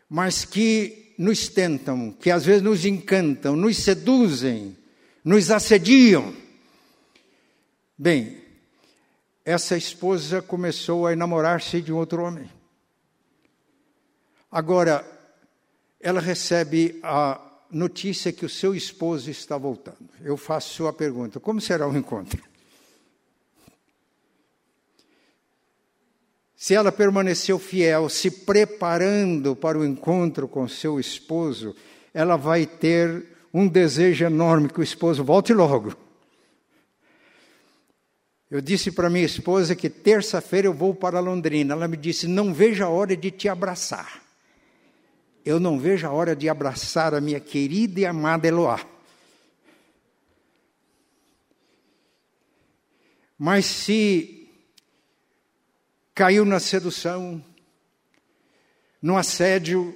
Mas 0.10 0.46
que 0.46 1.14
nos 1.18 1.48
tentam, 1.48 2.12
que 2.12 2.30
às 2.30 2.46
vezes 2.46 2.62
nos 2.62 2.86
encantam, 2.86 3.56
nos 3.56 3.78
seduzem, 3.78 4.76
nos 5.24 5.50
assediam. 5.50 6.34
Bem, 7.98 8.42
essa 9.44 9.78
esposa 9.78 10.42
começou 10.42 11.08
a 11.08 11.14
enamorar-se 11.14 11.82
de 11.82 11.94
um 11.94 11.98
outro 11.98 12.24
homem. 12.24 12.50
Agora, 14.52 15.06
ela 16.00 16.20
recebe 16.20 17.00
a 17.04 17.40
notícia 17.72 18.32
que 18.32 18.46
o 18.46 18.50
seu 18.50 18.76
esposo 18.76 19.30
está 19.30 19.58
voltando. 19.58 20.10
Eu 20.22 20.38
faço 20.38 20.88
a 20.88 20.94
pergunta: 20.94 21.40
como 21.40 21.60
será 21.60 21.88
o 21.88 21.98
encontro? 21.98 22.44
Se 26.56 26.74
ela 26.74 26.92
permaneceu 26.92 27.60
fiel, 27.60 28.08
se 28.08 28.32
preparando 28.32 29.56
para 29.56 29.78
o 29.78 29.86
encontro 29.86 30.48
com 30.48 30.68
seu 30.68 31.00
esposo, 31.00 31.76
ela 32.14 32.38
vai 32.38 32.66
ter 32.66 33.26
um 33.54 33.68
desejo 33.68 34.26
enorme 34.26 34.70
que 34.70 34.80
o 34.80 34.84
esposo 34.84 35.24
volte 35.24 35.54
logo. 35.54 35.94
Eu 38.50 38.62
disse 38.62 38.92
para 38.92 39.10
minha 39.10 39.26
esposa 39.26 39.76
que 39.76 39.90
terça-feira 39.90 40.68
eu 40.68 40.74
vou 40.74 40.94
para 40.94 41.20
Londrina. 41.20 41.74
Ela 41.74 41.88
me 41.88 41.98
disse: 41.98 42.28
Não 42.28 42.54
vejo 42.54 42.84
a 42.86 42.90
hora 42.90 43.18
de 43.18 43.32
te 43.32 43.50
abraçar. 43.50 44.24
Eu 45.44 45.60
não 45.60 45.78
vejo 45.78 46.08
a 46.08 46.12
hora 46.12 46.36
de 46.36 46.48
abraçar 46.48 47.14
a 47.14 47.22
minha 47.22 47.40
querida 47.40 48.00
e 48.00 48.06
amada 48.06 48.48
Eloá. 48.48 48.80
Mas 53.38 53.66
se 53.66 54.35
caiu 56.16 56.46
na 56.46 56.62
sedução, 56.62 57.44
no 59.02 59.18
assédio, 59.18 59.96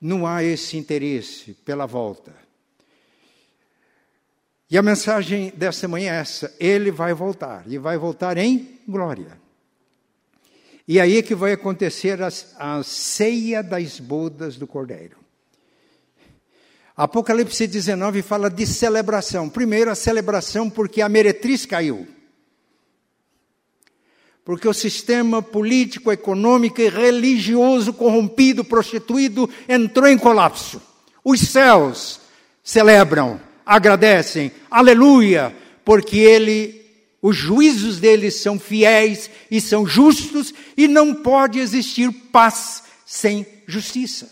não 0.00 0.26
há 0.26 0.42
esse 0.42 0.76
interesse 0.76 1.54
pela 1.64 1.86
volta. 1.86 2.34
E 4.68 4.76
a 4.76 4.82
mensagem 4.82 5.52
desta 5.56 5.86
manhã 5.86 6.12
é 6.12 6.16
essa: 6.16 6.54
ele 6.58 6.90
vai 6.90 7.14
voltar, 7.14 7.62
e 7.68 7.78
vai 7.78 7.96
voltar 7.96 8.36
em 8.36 8.80
glória. 8.86 9.40
E 10.88 11.00
aí 11.00 11.18
é 11.18 11.22
que 11.22 11.34
vai 11.34 11.52
acontecer 11.52 12.18
a, 12.22 12.82
ceia 12.82 13.62
das 13.62 13.98
bodas 13.98 14.56
do 14.56 14.66
Cordeiro. 14.66 15.16
Apocalipse 16.96 17.66
19 17.66 18.22
fala 18.22 18.48
de 18.48 18.66
celebração. 18.66 19.48
Primeiro, 19.48 19.90
a 19.90 19.94
celebração 19.94 20.70
porque 20.70 21.02
a 21.02 21.08
meretriz 21.08 21.66
caiu. 21.66 22.15
Porque 24.46 24.68
o 24.68 24.72
sistema 24.72 25.42
político, 25.42 26.10
econômico 26.10 26.80
e 26.80 26.88
religioso 26.88 27.92
corrompido, 27.92 28.64
prostituído, 28.64 29.50
entrou 29.68 30.08
em 30.08 30.16
colapso. 30.16 30.80
Os 31.24 31.40
céus 31.40 32.20
celebram 32.62 33.40
agradecem, 33.66 34.52
aleluia, 34.70 35.54
porque 35.84 36.18
ele, 36.18 36.86
os 37.20 37.36
juízos 37.36 37.98
dele 37.98 38.30
são 38.30 38.60
fiéis 38.60 39.28
e 39.50 39.60
são 39.60 39.84
justos 39.84 40.54
e 40.76 40.86
não 40.86 41.12
pode 41.12 41.58
existir 41.58 42.12
paz 42.30 42.84
sem 43.04 43.44
justiça. 43.66 44.30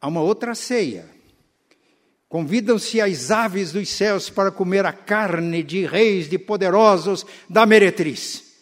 Há 0.00 0.08
uma 0.08 0.22
outra 0.22 0.54
ceia. 0.54 1.13
Convidam-se 2.34 3.00
as 3.00 3.30
aves 3.30 3.70
dos 3.70 3.88
céus 3.88 4.28
para 4.28 4.50
comer 4.50 4.84
a 4.84 4.92
carne 4.92 5.62
de 5.62 5.86
reis, 5.86 6.28
de 6.28 6.36
poderosos, 6.36 7.24
da 7.48 7.64
meretriz. 7.64 8.56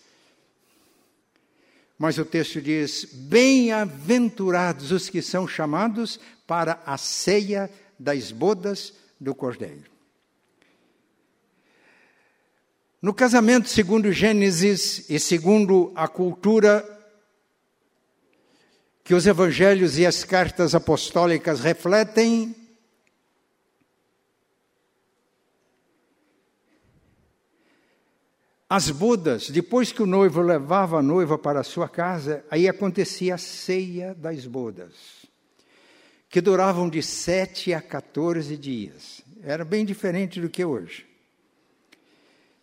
Mas 1.99 2.19
o 2.19 2.25
texto 2.27 2.61
diz: 2.61 3.07
Bem-aventurados 3.15 4.93
os 4.93 5.09
que 5.09 5.23
são 5.23 5.49
chamados 5.49 6.21
para 6.47 6.83
a 6.85 6.99
ceia 6.99 7.71
das 7.99 8.31
bodas 8.31 8.93
do 9.19 9.35
Cordeiro. 9.35 9.91
No 13.01 13.15
casamento, 13.15 13.71
segundo 13.71 14.13
Gênesis 14.13 15.09
e 15.09 15.19
segundo 15.19 15.93
a 15.95 16.07
cultura 16.07 16.87
que 19.03 19.15
os 19.15 19.27
evangelhos 19.27 19.97
e 19.97 20.05
as 20.05 20.25
cartas 20.25 20.75
apostólicas 20.75 21.61
refletem, 21.61 22.55
As 28.75 28.89
bodas, 28.89 29.51
depois 29.51 29.93
que 29.93 30.03
o 30.03 30.07
noivo 30.07 30.41
levava 30.41 30.99
a 30.99 31.03
noiva 31.03 31.37
para 31.37 31.61
a 31.61 31.63
sua 31.63 31.91
casa, 31.91 32.43
aí 32.51 32.67
acontecia 32.67 33.35
a 33.35 33.39
ceia 33.39 34.15
das 34.15 34.47
bodas, 34.47 34.95
que 36.31 36.41
duravam 36.41 36.89
de 36.89 37.03
sete 37.03 37.75
a 37.75 37.83
14 37.83 38.57
dias. 38.57 39.21
Era 39.43 39.63
bem 39.63 39.85
diferente 39.85 40.41
do 40.41 40.49
que 40.49 40.65
hoje. 40.65 41.05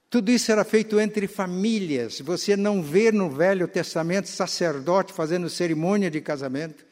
Tudo 0.10 0.32
isso 0.32 0.52
era 0.52 0.64
feito 0.64 1.00
entre 1.00 1.28
famílias. 1.28 2.20
Você 2.22 2.58
não 2.58 2.82
vê 2.82 3.12
no 3.12 3.30
Velho 3.30 3.68
Testamento 3.68 4.30
sacerdote 4.30 5.14
fazendo 5.14 5.48
cerimônia 5.48 6.10
de 6.10 6.20
casamento. 6.22 6.84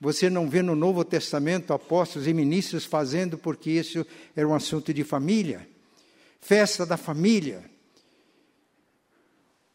Você 0.00 0.30
não 0.30 0.48
vê 0.48 0.62
no 0.62 0.74
Novo 0.74 1.04
Testamento 1.04 1.74
apóstolos 1.74 2.26
e 2.26 2.32
ministros 2.32 2.86
fazendo, 2.86 3.36
porque 3.36 3.70
isso 3.70 4.06
era 4.34 4.48
um 4.48 4.54
assunto 4.54 4.94
de 4.94 5.04
família. 5.04 5.68
Festa 6.40 6.86
da 6.86 6.96
família. 6.96 7.70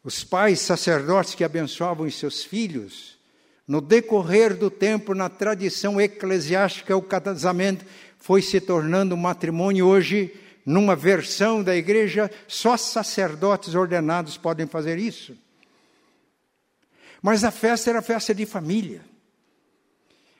Os 0.02 0.22
pais 0.24 0.60
sacerdotes 0.60 1.34
que 1.34 1.44
abençoavam 1.44 2.06
os 2.06 2.14
seus 2.18 2.44
filhos, 2.44 3.18
no 3.66 3.80
decorrer 3.80 4.56
do 4.56 4.70
tempo, 4.70 5.14
na 5.14 5.28
tradição 5.28 6.00
eclesiástica, 6.00 6.96
o 6.96 7.02
casamento 7.02 7.84
foi 8.16 8.40
se 8.40 8.60
tornando 8.60 9.14
um 9.14 9.18
matrimônio. 9.18 9.86
Hoje, 9.86 10.34
numa 10.64 10.96
versão 10.96 11.62
da 11.62 11.76
igreja, 11.76 12.30
só 12.46 12.76
sacerdotes 12.76 13.74
ordenados 13.74 14.38
podem 14.38 14.66
fazer 14.66 14.98
isso. 14.98 15.36
Mas 17.20 17.44
a 17.44 17.50
festa 17.50 17.90
era 17.90 18.00
festa 18.00 18.34
de 18.34 18.46
família. 18.46 19.04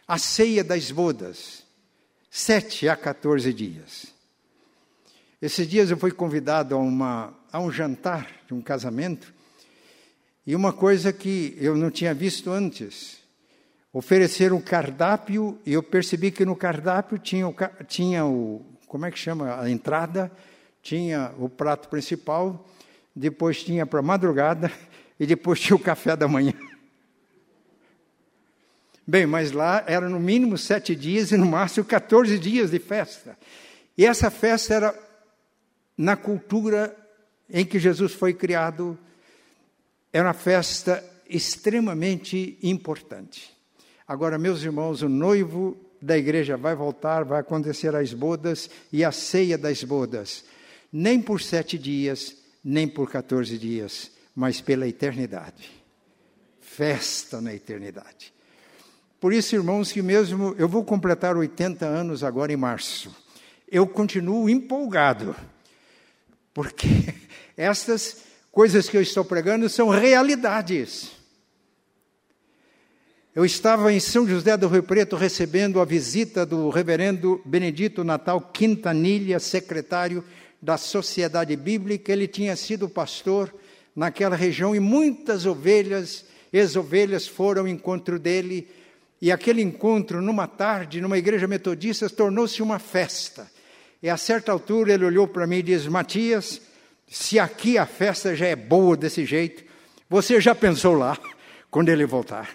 A 0.06 0.16
ceia 0.16 0.64
das 0.64 0.90
bodas, 0.90 1.64
sete 2.30 2.88
a 2.88 2.96
14 2.96 3.52
dias. 3.52 4.06
Esses 5.42 5.68
dias 5.68 5.90
eu 5.90 5.98
fui 5.98 6.12
convidado 6.12 6.74
a, 6.74 6.78
uma, 6.78 7.34
a 7.52 7.60
um 7.60 7.70
jantar 7.70 8.30
de 8.46 8.54
um 8.54 8.62
casamento 8.62 9.34
e 10.48 10.56
uma 10.56 10.72
coisa 10.72 11.12
que 11.12 11.54
eu 11.60 11.76
não 11.76 11.90
tinha 11.90 12.14
visto 12.14 12.50
antes, 12.50 13.18
ofereceram 13.92 14.56
um 14.56 14.62
cardápio 14.62 15.58
e 15.66 15.74
eu 15.74 15.82
percebi 15.82 16.30
que 16.30 16.42
no 16.42 16.56
cardápio 16.56 17.18
tinha 17.18 17.46
o, 17.46 17.54
tinha 17.86 18.24
o 18.24 18.64
como 18.86 19.04
é 19.04 19.10
que 19.10 19.18
chama 19.18 19.60
a 19.60 19.68
entrada, 19.68 20.32
tinha 20.80 21.34
o 21.38 21.50
prato 21.50 21.90
principal, 21.90 22.66
depois 23.14 23.62
tinha 23.62 23.84
para 23.84 24.00
madrugada 24.00 24.72
e 25.20 25.26
depois 25.26 25.60
tinha 25.60 25.76
o 25.76 25.78
café 25.78 26.16
da 26.16 26.26
manhã. 26.26 26.54
Bem, 29.06 29.26
mas 29.26 29.52
lá 29.52 29.84
era 29.86 30.08
no 30.08 30.18
mínimo 30.18 30.56
sete 30.56 30.96
dias 30.96 31.30
e 31.30 31.36
no 31.36 31.44
máximo 31.44 31.84
14 31.84 32.38
dias 32.38 32.70
de 32.70 32.78
festa. 32.78 33.36
E 33.98 34.06
essa 34.06 34.30
festa 34.30 34.72
era 34.72 34.98
na 35.94 36.16
cultura 36.16 36.96
em 37.50 37.66
que 37.66 37.78
Jesus 37.78 38.14
foi 38.14 38.32
criado, 38.32 38.98
é 40.12 40.22
uma 40.22 40.32
festa 40.32 41.04
extremamente 41.28 42.58
importante. 42.62 43.56
Agora, 44.06 44.38
meus 44.38 44.62
irmãos, 44.62 45.02
o 45.02 45.08
noivo 45.08 45.76
da 46.00 46.16
igreja 46.16 46.56
vai 46.56 46.74
voltar, 46.74 47.24
vai 47.24 47.40
acontecer 47.40 47.94
as 47.94 48.12
bodas 48.12 48.70
e 48.92 49.04
a 49.04 49.12
ceia 49.12 49.58
das 49.58 49.84
bodas. 49.84 50.44
Nem 50.90 51.20
por 51.20 51.40
sete 51.42 51.76
dias, 51.76 52.36
nem 52.64 52.88
por 52.88 53.10
14 53.10 53.58
dias, 53.58 54.10
mas 54.34 54.60
pela 54.60 54.88
eternidade. 54.88 55.70
Festa 56.60 57.40
na 57.40 57.52
eternidade. 57.54 58.32
Por 59.20 59.32
isso, 59.32 59.54
irmãos, 59.56 59.90
que 59.90 60.00
mesmo 60.00 60.54
eu 60.56 60.68
vou 60.68 60.84
completar 60.84 61.36
80 61.36 61.84
anos 61.84 62.22
agora 62.22 62.52
em 62.52 62.56
março, 62.56 63.14
eu 63.70 63.86
continuo 63.86 64.48
empolgado, 64.48 65.34
porque 66.54 66.86
estas 67.56 68.27
coisas 68.50 68.88
que 68.88 68.96
eu 68.96 69.02
estou 69.02 69.24
pregando 69.24 69.68
são 69.68 69.88
realidades. 69.88 71.18
Eu 73.34 73.44
estava 73.44 73.92
em 73.92 74.00
São 74.00 74.26
José 74.26 74.56
do 74.56 74.66
Rio 74.66 74.82
Preto 74.82 75.14
recebendo 75.14 75.80
a 75.80 75.84
visita 75.84 76.44
do 76.44 76.70
reverendo 76.70 77.40
Benedito 77.44 78.02
Natal 78.02 78.40
Quintanilha, 78.40 79.38
secretário 79.38 80.24
da 80.60 80.76
Sociedade 80.76 81.54
Bíblica. 81.54 82.12
Ele 82.12 82.26
tinha 82.26 82.56
sido 82.56 82.88
pastor 82.88 83.54
naquela 83.94 84.34
região 84.34 84.74
e 84.74 84.80
muitas 84.80 85.46
ovelhas, 85.46 86.24
ex-ovelhas, 86.52 87.28
foram 87.28 87.62
ao 87.62 87.68
encontro 87.68 88.18
dele. 88.18 88.68
E 89.22 89.30
aquele 89.30 89.62
encontro, 89.62 90.20
numa 90.20 90.48
tarde, 90.48 91.00
numa 91.00 91.18
igreja 91.18 91.46
metodista, 91.46 92.10
tornou-se 92.10 92.60
uma 92.60 92.80
festa. 92.80 93.48
E 94.02 94.08
a 94.08 94.16
certa 94.16 94.50
altura 94.50 94.94
ele 94.94 95.04
olhou 95.04 95.28
para 95.28 95.46
mim 95.46 95.58
e 95.58 95.62
disse: 95.62 95.88
Matias, 95.88 96.60
se 97.10 97.38
aqui 97.38 97.78
a 97.78 97.86
festa 97.86 98.34
já 98.36 98.46
é 98.46 98.56
boa 98.56 98.96
desse 98.96 99.24
jeito, 99.24 99.64
você 100.08 100.40
já 100.40 100.54
pensou 100.54 100.94
lá 100.94 101.18
quando 101.70 101.88
ele 101.88 102.06
voltar? 102.06 102.54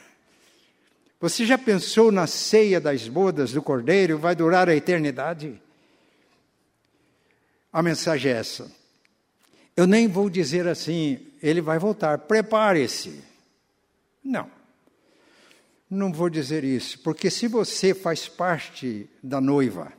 Você 1.19 1.45
já 1.45 1.57
pensou 1.57 2.11
na 2.11 2.27
ceia 2.27 2.81
das 2.81 3.07
bodas 3.07 3.53
do 3.53 3.61
Cordeiro? 3.61 4.17
Vai 4.17 4.35
durar 4.35 4.67
a 4.67 4.75
eternidade? 4.75 5.61
A 7.71 7.81
mensagem 7.81 8.31
é 8.31 8.35
essa. 8.35 8.69
Eu 9.75 9.87
nem 9.87 10.07
vou 10.07 10.29
dizer 10.29 10.67
assim, 10.67 11.25
ele 11.41 11.61
vai 11.61 11.79
voltar, 11.79 12.19
prepare-se. 12.19 13.23
Não. 14.23 14.49
Não 15.89 16.11
vou 16.11 16.29
dizer 16.29 16.63
isso, 16.63 16.99
porque 16.99 17.29
se 17.29 17.47
você 17.47 17.93
faz 17.93 18.27
parte 18.27 19.09
da 19.21 19.39
noiva, 19.39 19.93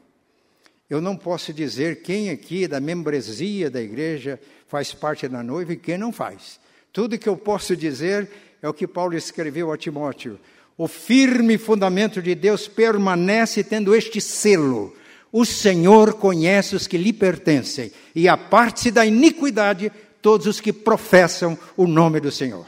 eu 0.95 1.01
não 1.01 1.17
posso 1.17 1.53
dizer 1.53 2.03
quem 2.03 2.31
aqui 2.31 2.67
da 2.67 2.81
membresia 2.81 3.71
da 3.71 3.83
igreja 3.83 4.41
faz 4.67 4.93
parte 4.93 5.29
da 5.29 5.43
noiva 5.43 5.73
e 5.73 5.77
quem 5.77 5.99
não 5.99 6.13
faz. 6.13 6.59
Tudo 6.93 7.19
que 7.19 7.29
eu 7.29 7.37
posso 7.37 7.77
dizer 7.77 8.29
é 8.63 8.69
o 8.69 8.75
que 8.75 8.87
Paulo 8.87 9.17
escreveu 9.17 9.73
a 9.73 9.77
Timóteo 9.77 10.39
o 10.77 10.89
firme 10.89 11.57
fundamento 11.57 12.21
de 12.21 12.35
Deus 12.35 12.67
permanece 12.67 13.63
tendo 13.63 13.95
este 13.95 14.21
selo. 14.21 14.95
O 15.31 15.45
Senhor 15.45 16.15
conhece 16.15 16.75
os 16.75 16.87
que 16.87 16.99
lhe 16.99 17.13
pertencem, 17.13 17.93
e 18.15 18.29
aparte-se 18.29 18.91
da 18.91 19.05
iniquidade 19.05 19.91
todos 20.23 20.47
os 20.47 20.61
que 20.61 20.73
professam 20.73 21.59
o 21.77 21.87
nome 21.87 22.21
do 22.21 22.31
Senhor. 22.31 22.67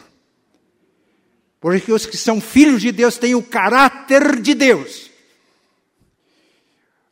Porque 1.60 1.92
os 1.92 2.06
que 2.06 2.16
são 2.16 2.40
filhos 2.40 2.82
de 2.82 2.92
Deus 2.92 3.18
têm 3.18 3.34
o 3.34 3.42
caráter 3.42 4.40
de 4.40 4.54
Deus. 4.54 5.10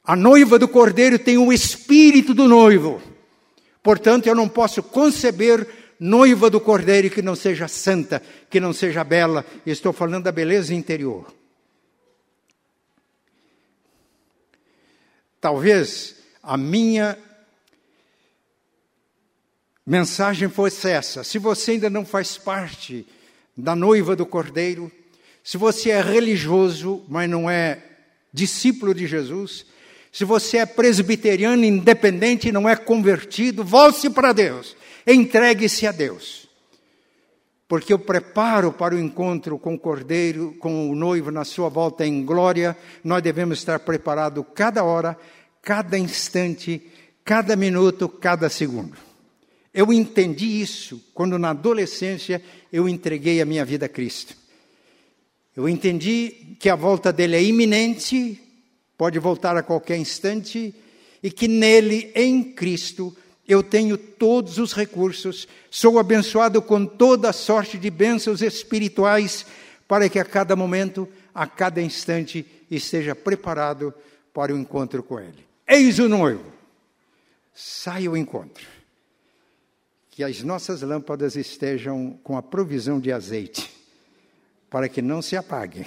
A 0.05 0.15
noiva 0.15 0.59
do 0.59 0.69
cordeiro 0.69 1.19
tem 1.19 1.39
o 1.39 1.53
espírito 1.53 2.35
do 2.35 2.47
noivo. 2.47 3.01
Portanto, 3.83 4.27
eu 4.27 4.35
não 4.35 4.49
posso 4.49 4.83
conceber 4.83 5.67
noiva 5.99 6.51
do 6.51 6.61
cordeiro 6.61 7.09
que 7.09 7.23
não 7.23 7.35
seja 7.35 7.67
santa, 7.69 8.23
que 8.51 8.61
não 8.61 8.73
seja 8.73 9.03
bela. 9.03 9.45
Estou 9.65 9.93
falando 9.93 10.25
da 10.25 10.33
beleza 10.33 10.75
interior. 10.75 11.33
Talvez 15.41 16.17
a 16.43 16.57
minha 16.57 17.19
mensagem 19.87 20.49
fosse 20.49 20.89
essa: 20.89 21.25
se 21.25 21.39
você 21.39 21.73
ainda 21.73 21.89
não 21.89 22.05
faz 22.05 22.37
parte 22.37 23.07
da 23.57 23.75
noiva 23.75 24.15
do 24.15 24.27
cordeiro, 24.27 24.91
se 25.43 25.57
você 25.57 25.91
é 25.91 26.01
religioso, 26.01 27.05
mas 27.09 27.29
não 27.29 27.49
é 27.49 27.83
discípulo 28.33 28.95
de 28.95 29.07
Jesus, 29.07 29.67
se 30.15 30.25
você 30.25 30.59
é 30.59 30.67
presbiteriano 30.67 31.65
independente 31.65 32.53
não 32.53 32.69
é 32.69 32.77
convertido, 32.77 33.65
volte 33.65 34.09
para 34.09 34.33
Deus. 34.33 34.77
Entregue-se 35.05 35.89
a 35.89 35.91
Deus. 35.91 36.49
Porque 37.67 37.93
o 37.93 37.99
preparo 37.99 38.73
para 38.73 38.95
o 38.95 39.01
encontro 39.01 39.59
com 39.59 39.75
o 39.75 39.79
cordeiro, 39.79 40.55
com 40.61 40.89
o 40.89 40.95
noivo 40.95 41.33
na 41.33 41.45
sua 41.45 41.69
volta 41.69 42.07
em 42.07 42.25
glória, 42.25 42.77
nós 43.03 43.25
devemos 43.25 43.59
estar 43.59 43.81
preparados 43.81 44.45
cada 44.55 44.85
hora, 44.85 45.19
cada 45.61 45.99
instante, 45.99 46.81
cada 47.25 47.57
minuto, 47.57 48.09
cada 48.09 48.49
segundo. 48.49 48.97
Eu 49.75 49.93
entendi 49.93 50.61
isso 50.61 51.11
quando 51.13 51.41
na 51.41 51.51
adolescência 51.51 52.41
eu 52.73 52.89
entreguei 52.89 53.41
a 53.41 53.45
minha 53.45 53.65
vida 53.65 53.87
a 53.87 53.89
Cristo. 53.89 54.37
Eu 55.57 55.69
entendi 55.69 56.57
que 56.61 56.69
a 56.69 56.77
volta 56.77 57.13
dele 57.13 57.35
é 57.35 57.43
iminente, 57.43 58.44
pode 58.97 59.19
voltar 59.19 59.57
a 59.57 59.63
qualquer 59.63 59.97
instante, 59.97 60.75
e 61.23 61.31
que 61.31 61.49
nele, 61.49 62.13
em 62.15 62.53
Cristo, 62.53 63.17
eu 63.47 63.63
tenho 63.63 63.97
todos 63.97 64.59
os 64.59 64.73
recursos, 64.73 65.47
sou 65.71 65.99
abençoado 65.99 66.63
com 66.63 66.87
toda 66.87 67.33
sorte 67.33 67.77
de 67.77 67.91
bênçãos 67.91 68.43
espirituais, 68.43 69.47
para 69.87 70.09
que 70.09 70.19
a 70.19 70.25
cada 70.25 70.57
momento, 70.57 71.09
a 71.35 71.47
cada 71.47 71.81
instante, 71.81 72.47
esteja 72.71 73.15
preparado 73.15 73.93
para 74.33 74.55
o 74.55 74.59
encontro 74.59 75.03
com 75.03 75.21
Ele. 75.21 75.45
Eis 75.67 75.99
o 75.99 76.09
noivo, 76.09 76.53
sai 77.55 78.07
ao 78.07 78.17
encontro. 78.17 78.67
Que 80.11 80.23
as 80.23 80.43
nossas 80.43 80.83
lâmpadas 80.83 81.37
estejam 81.37 82.19
com 82.23 82.37
a 82.37 82.43
provisão 82.43 83.01
de 83.01 83.13
azeite, 83.13 83.71
para 84.71 84.89
que 84.89 85.03
não 85.03 85.21
se 85.21 85.37
apaguem, 85.37 85.85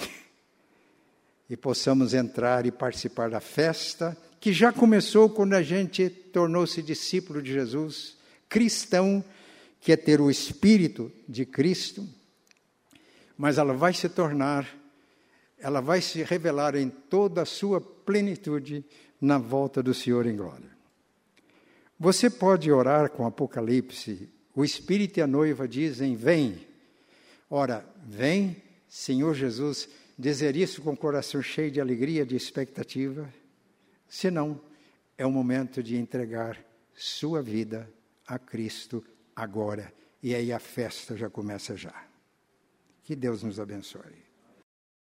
e 1.48 1.56
possamos 1.56 2.14
entrar 2.14 2.66
e 2.66 2.70
participar 2.70 3.30
da 3.30 3.40
festa 3.40 4.16
que 4.40 4.52
já 4.52 4.72
começou 4.72 5.28
quando 5.28 5.54
a 5.54 5.62
gente 5.62 6.08
tornou-se 6.08 6.80
discípulo 6.82 7.42
de 7.42 7.52
Jesus, 7.52 8.16
cristão, 8.48 9.24
que 9.80 9.92
é 9.92 9.96
ter 9.96 10.20
o 10.20 10.30
Espírito 10.30 11.10
de 11.28 11.44
Cristo, 11.44 12.06
mas 13.36 13.58
ela 13.58 13.72
vai 13.72 13.92
se 13.92 14.08
tornar, 14.08 14.68
ela 15.58 15.80
vai 15.80 16.00
se 16.00 16.22
revelar 16.22 16.76
em 16.76 16.88
toda 16.88 17.42
a 17.42 17.46
sua 17.46 17.80
plenitude 17.80 18.84
na 19.20 19.38
volta 19.38 19.82
do 19.82 19.92
Senhor 19.92 20.26
em 20.26 20.36
glória. 20.36 20.68
Você 21.98 22.30
pode 22.30 22.70
orar 22.70 23.10
com 23.10 23.26
Apocalipse, 23.26 24.28
o 24.54 24.64
Espírito 24.64 25.18
e 25.18 25.22
a 25.22 25.26
noiva 25.26 25.66
dizem: 25.66 26.14
Vem. 26.14 26.66
Ora, 27.50 27.84
vem, 28.06 28.56
Senhor 28.88 29.34
Jesus, 29.34 29.88
dizer 30.18 30.56
isso 30.56 30.82
com 30.82 30.92
o 30.92 30.96
coração 30.96 31.40
cheio 31.40 31.70
de 31.70 31.80
alegria, 31.80 32.26
de 32.26 32.34
expectativa. 32.34 33.32
Senão, 34.08 34.60
é 35.16 35.24
o 35.24 35.30
momento 35.30 35.82
de 35.82 35.96
entregar 35.96 36.58
sua 36.94 37.40
vida 37.42 37.88
a 38.26 38.38
Cristo 38.38 39.04
agora. 39.34 39.92
E 40.22 40.34
aí 40.34 40.52
a 40.52 40.58
festa 40.58 41.16
já 41.16 41.30
começa 41.30 41.76
já. 41.76 42.06
Que 43.04 43.14
Deus 43.14 43.42
nos 43.42 43.60
abençoe. 43.60 44.27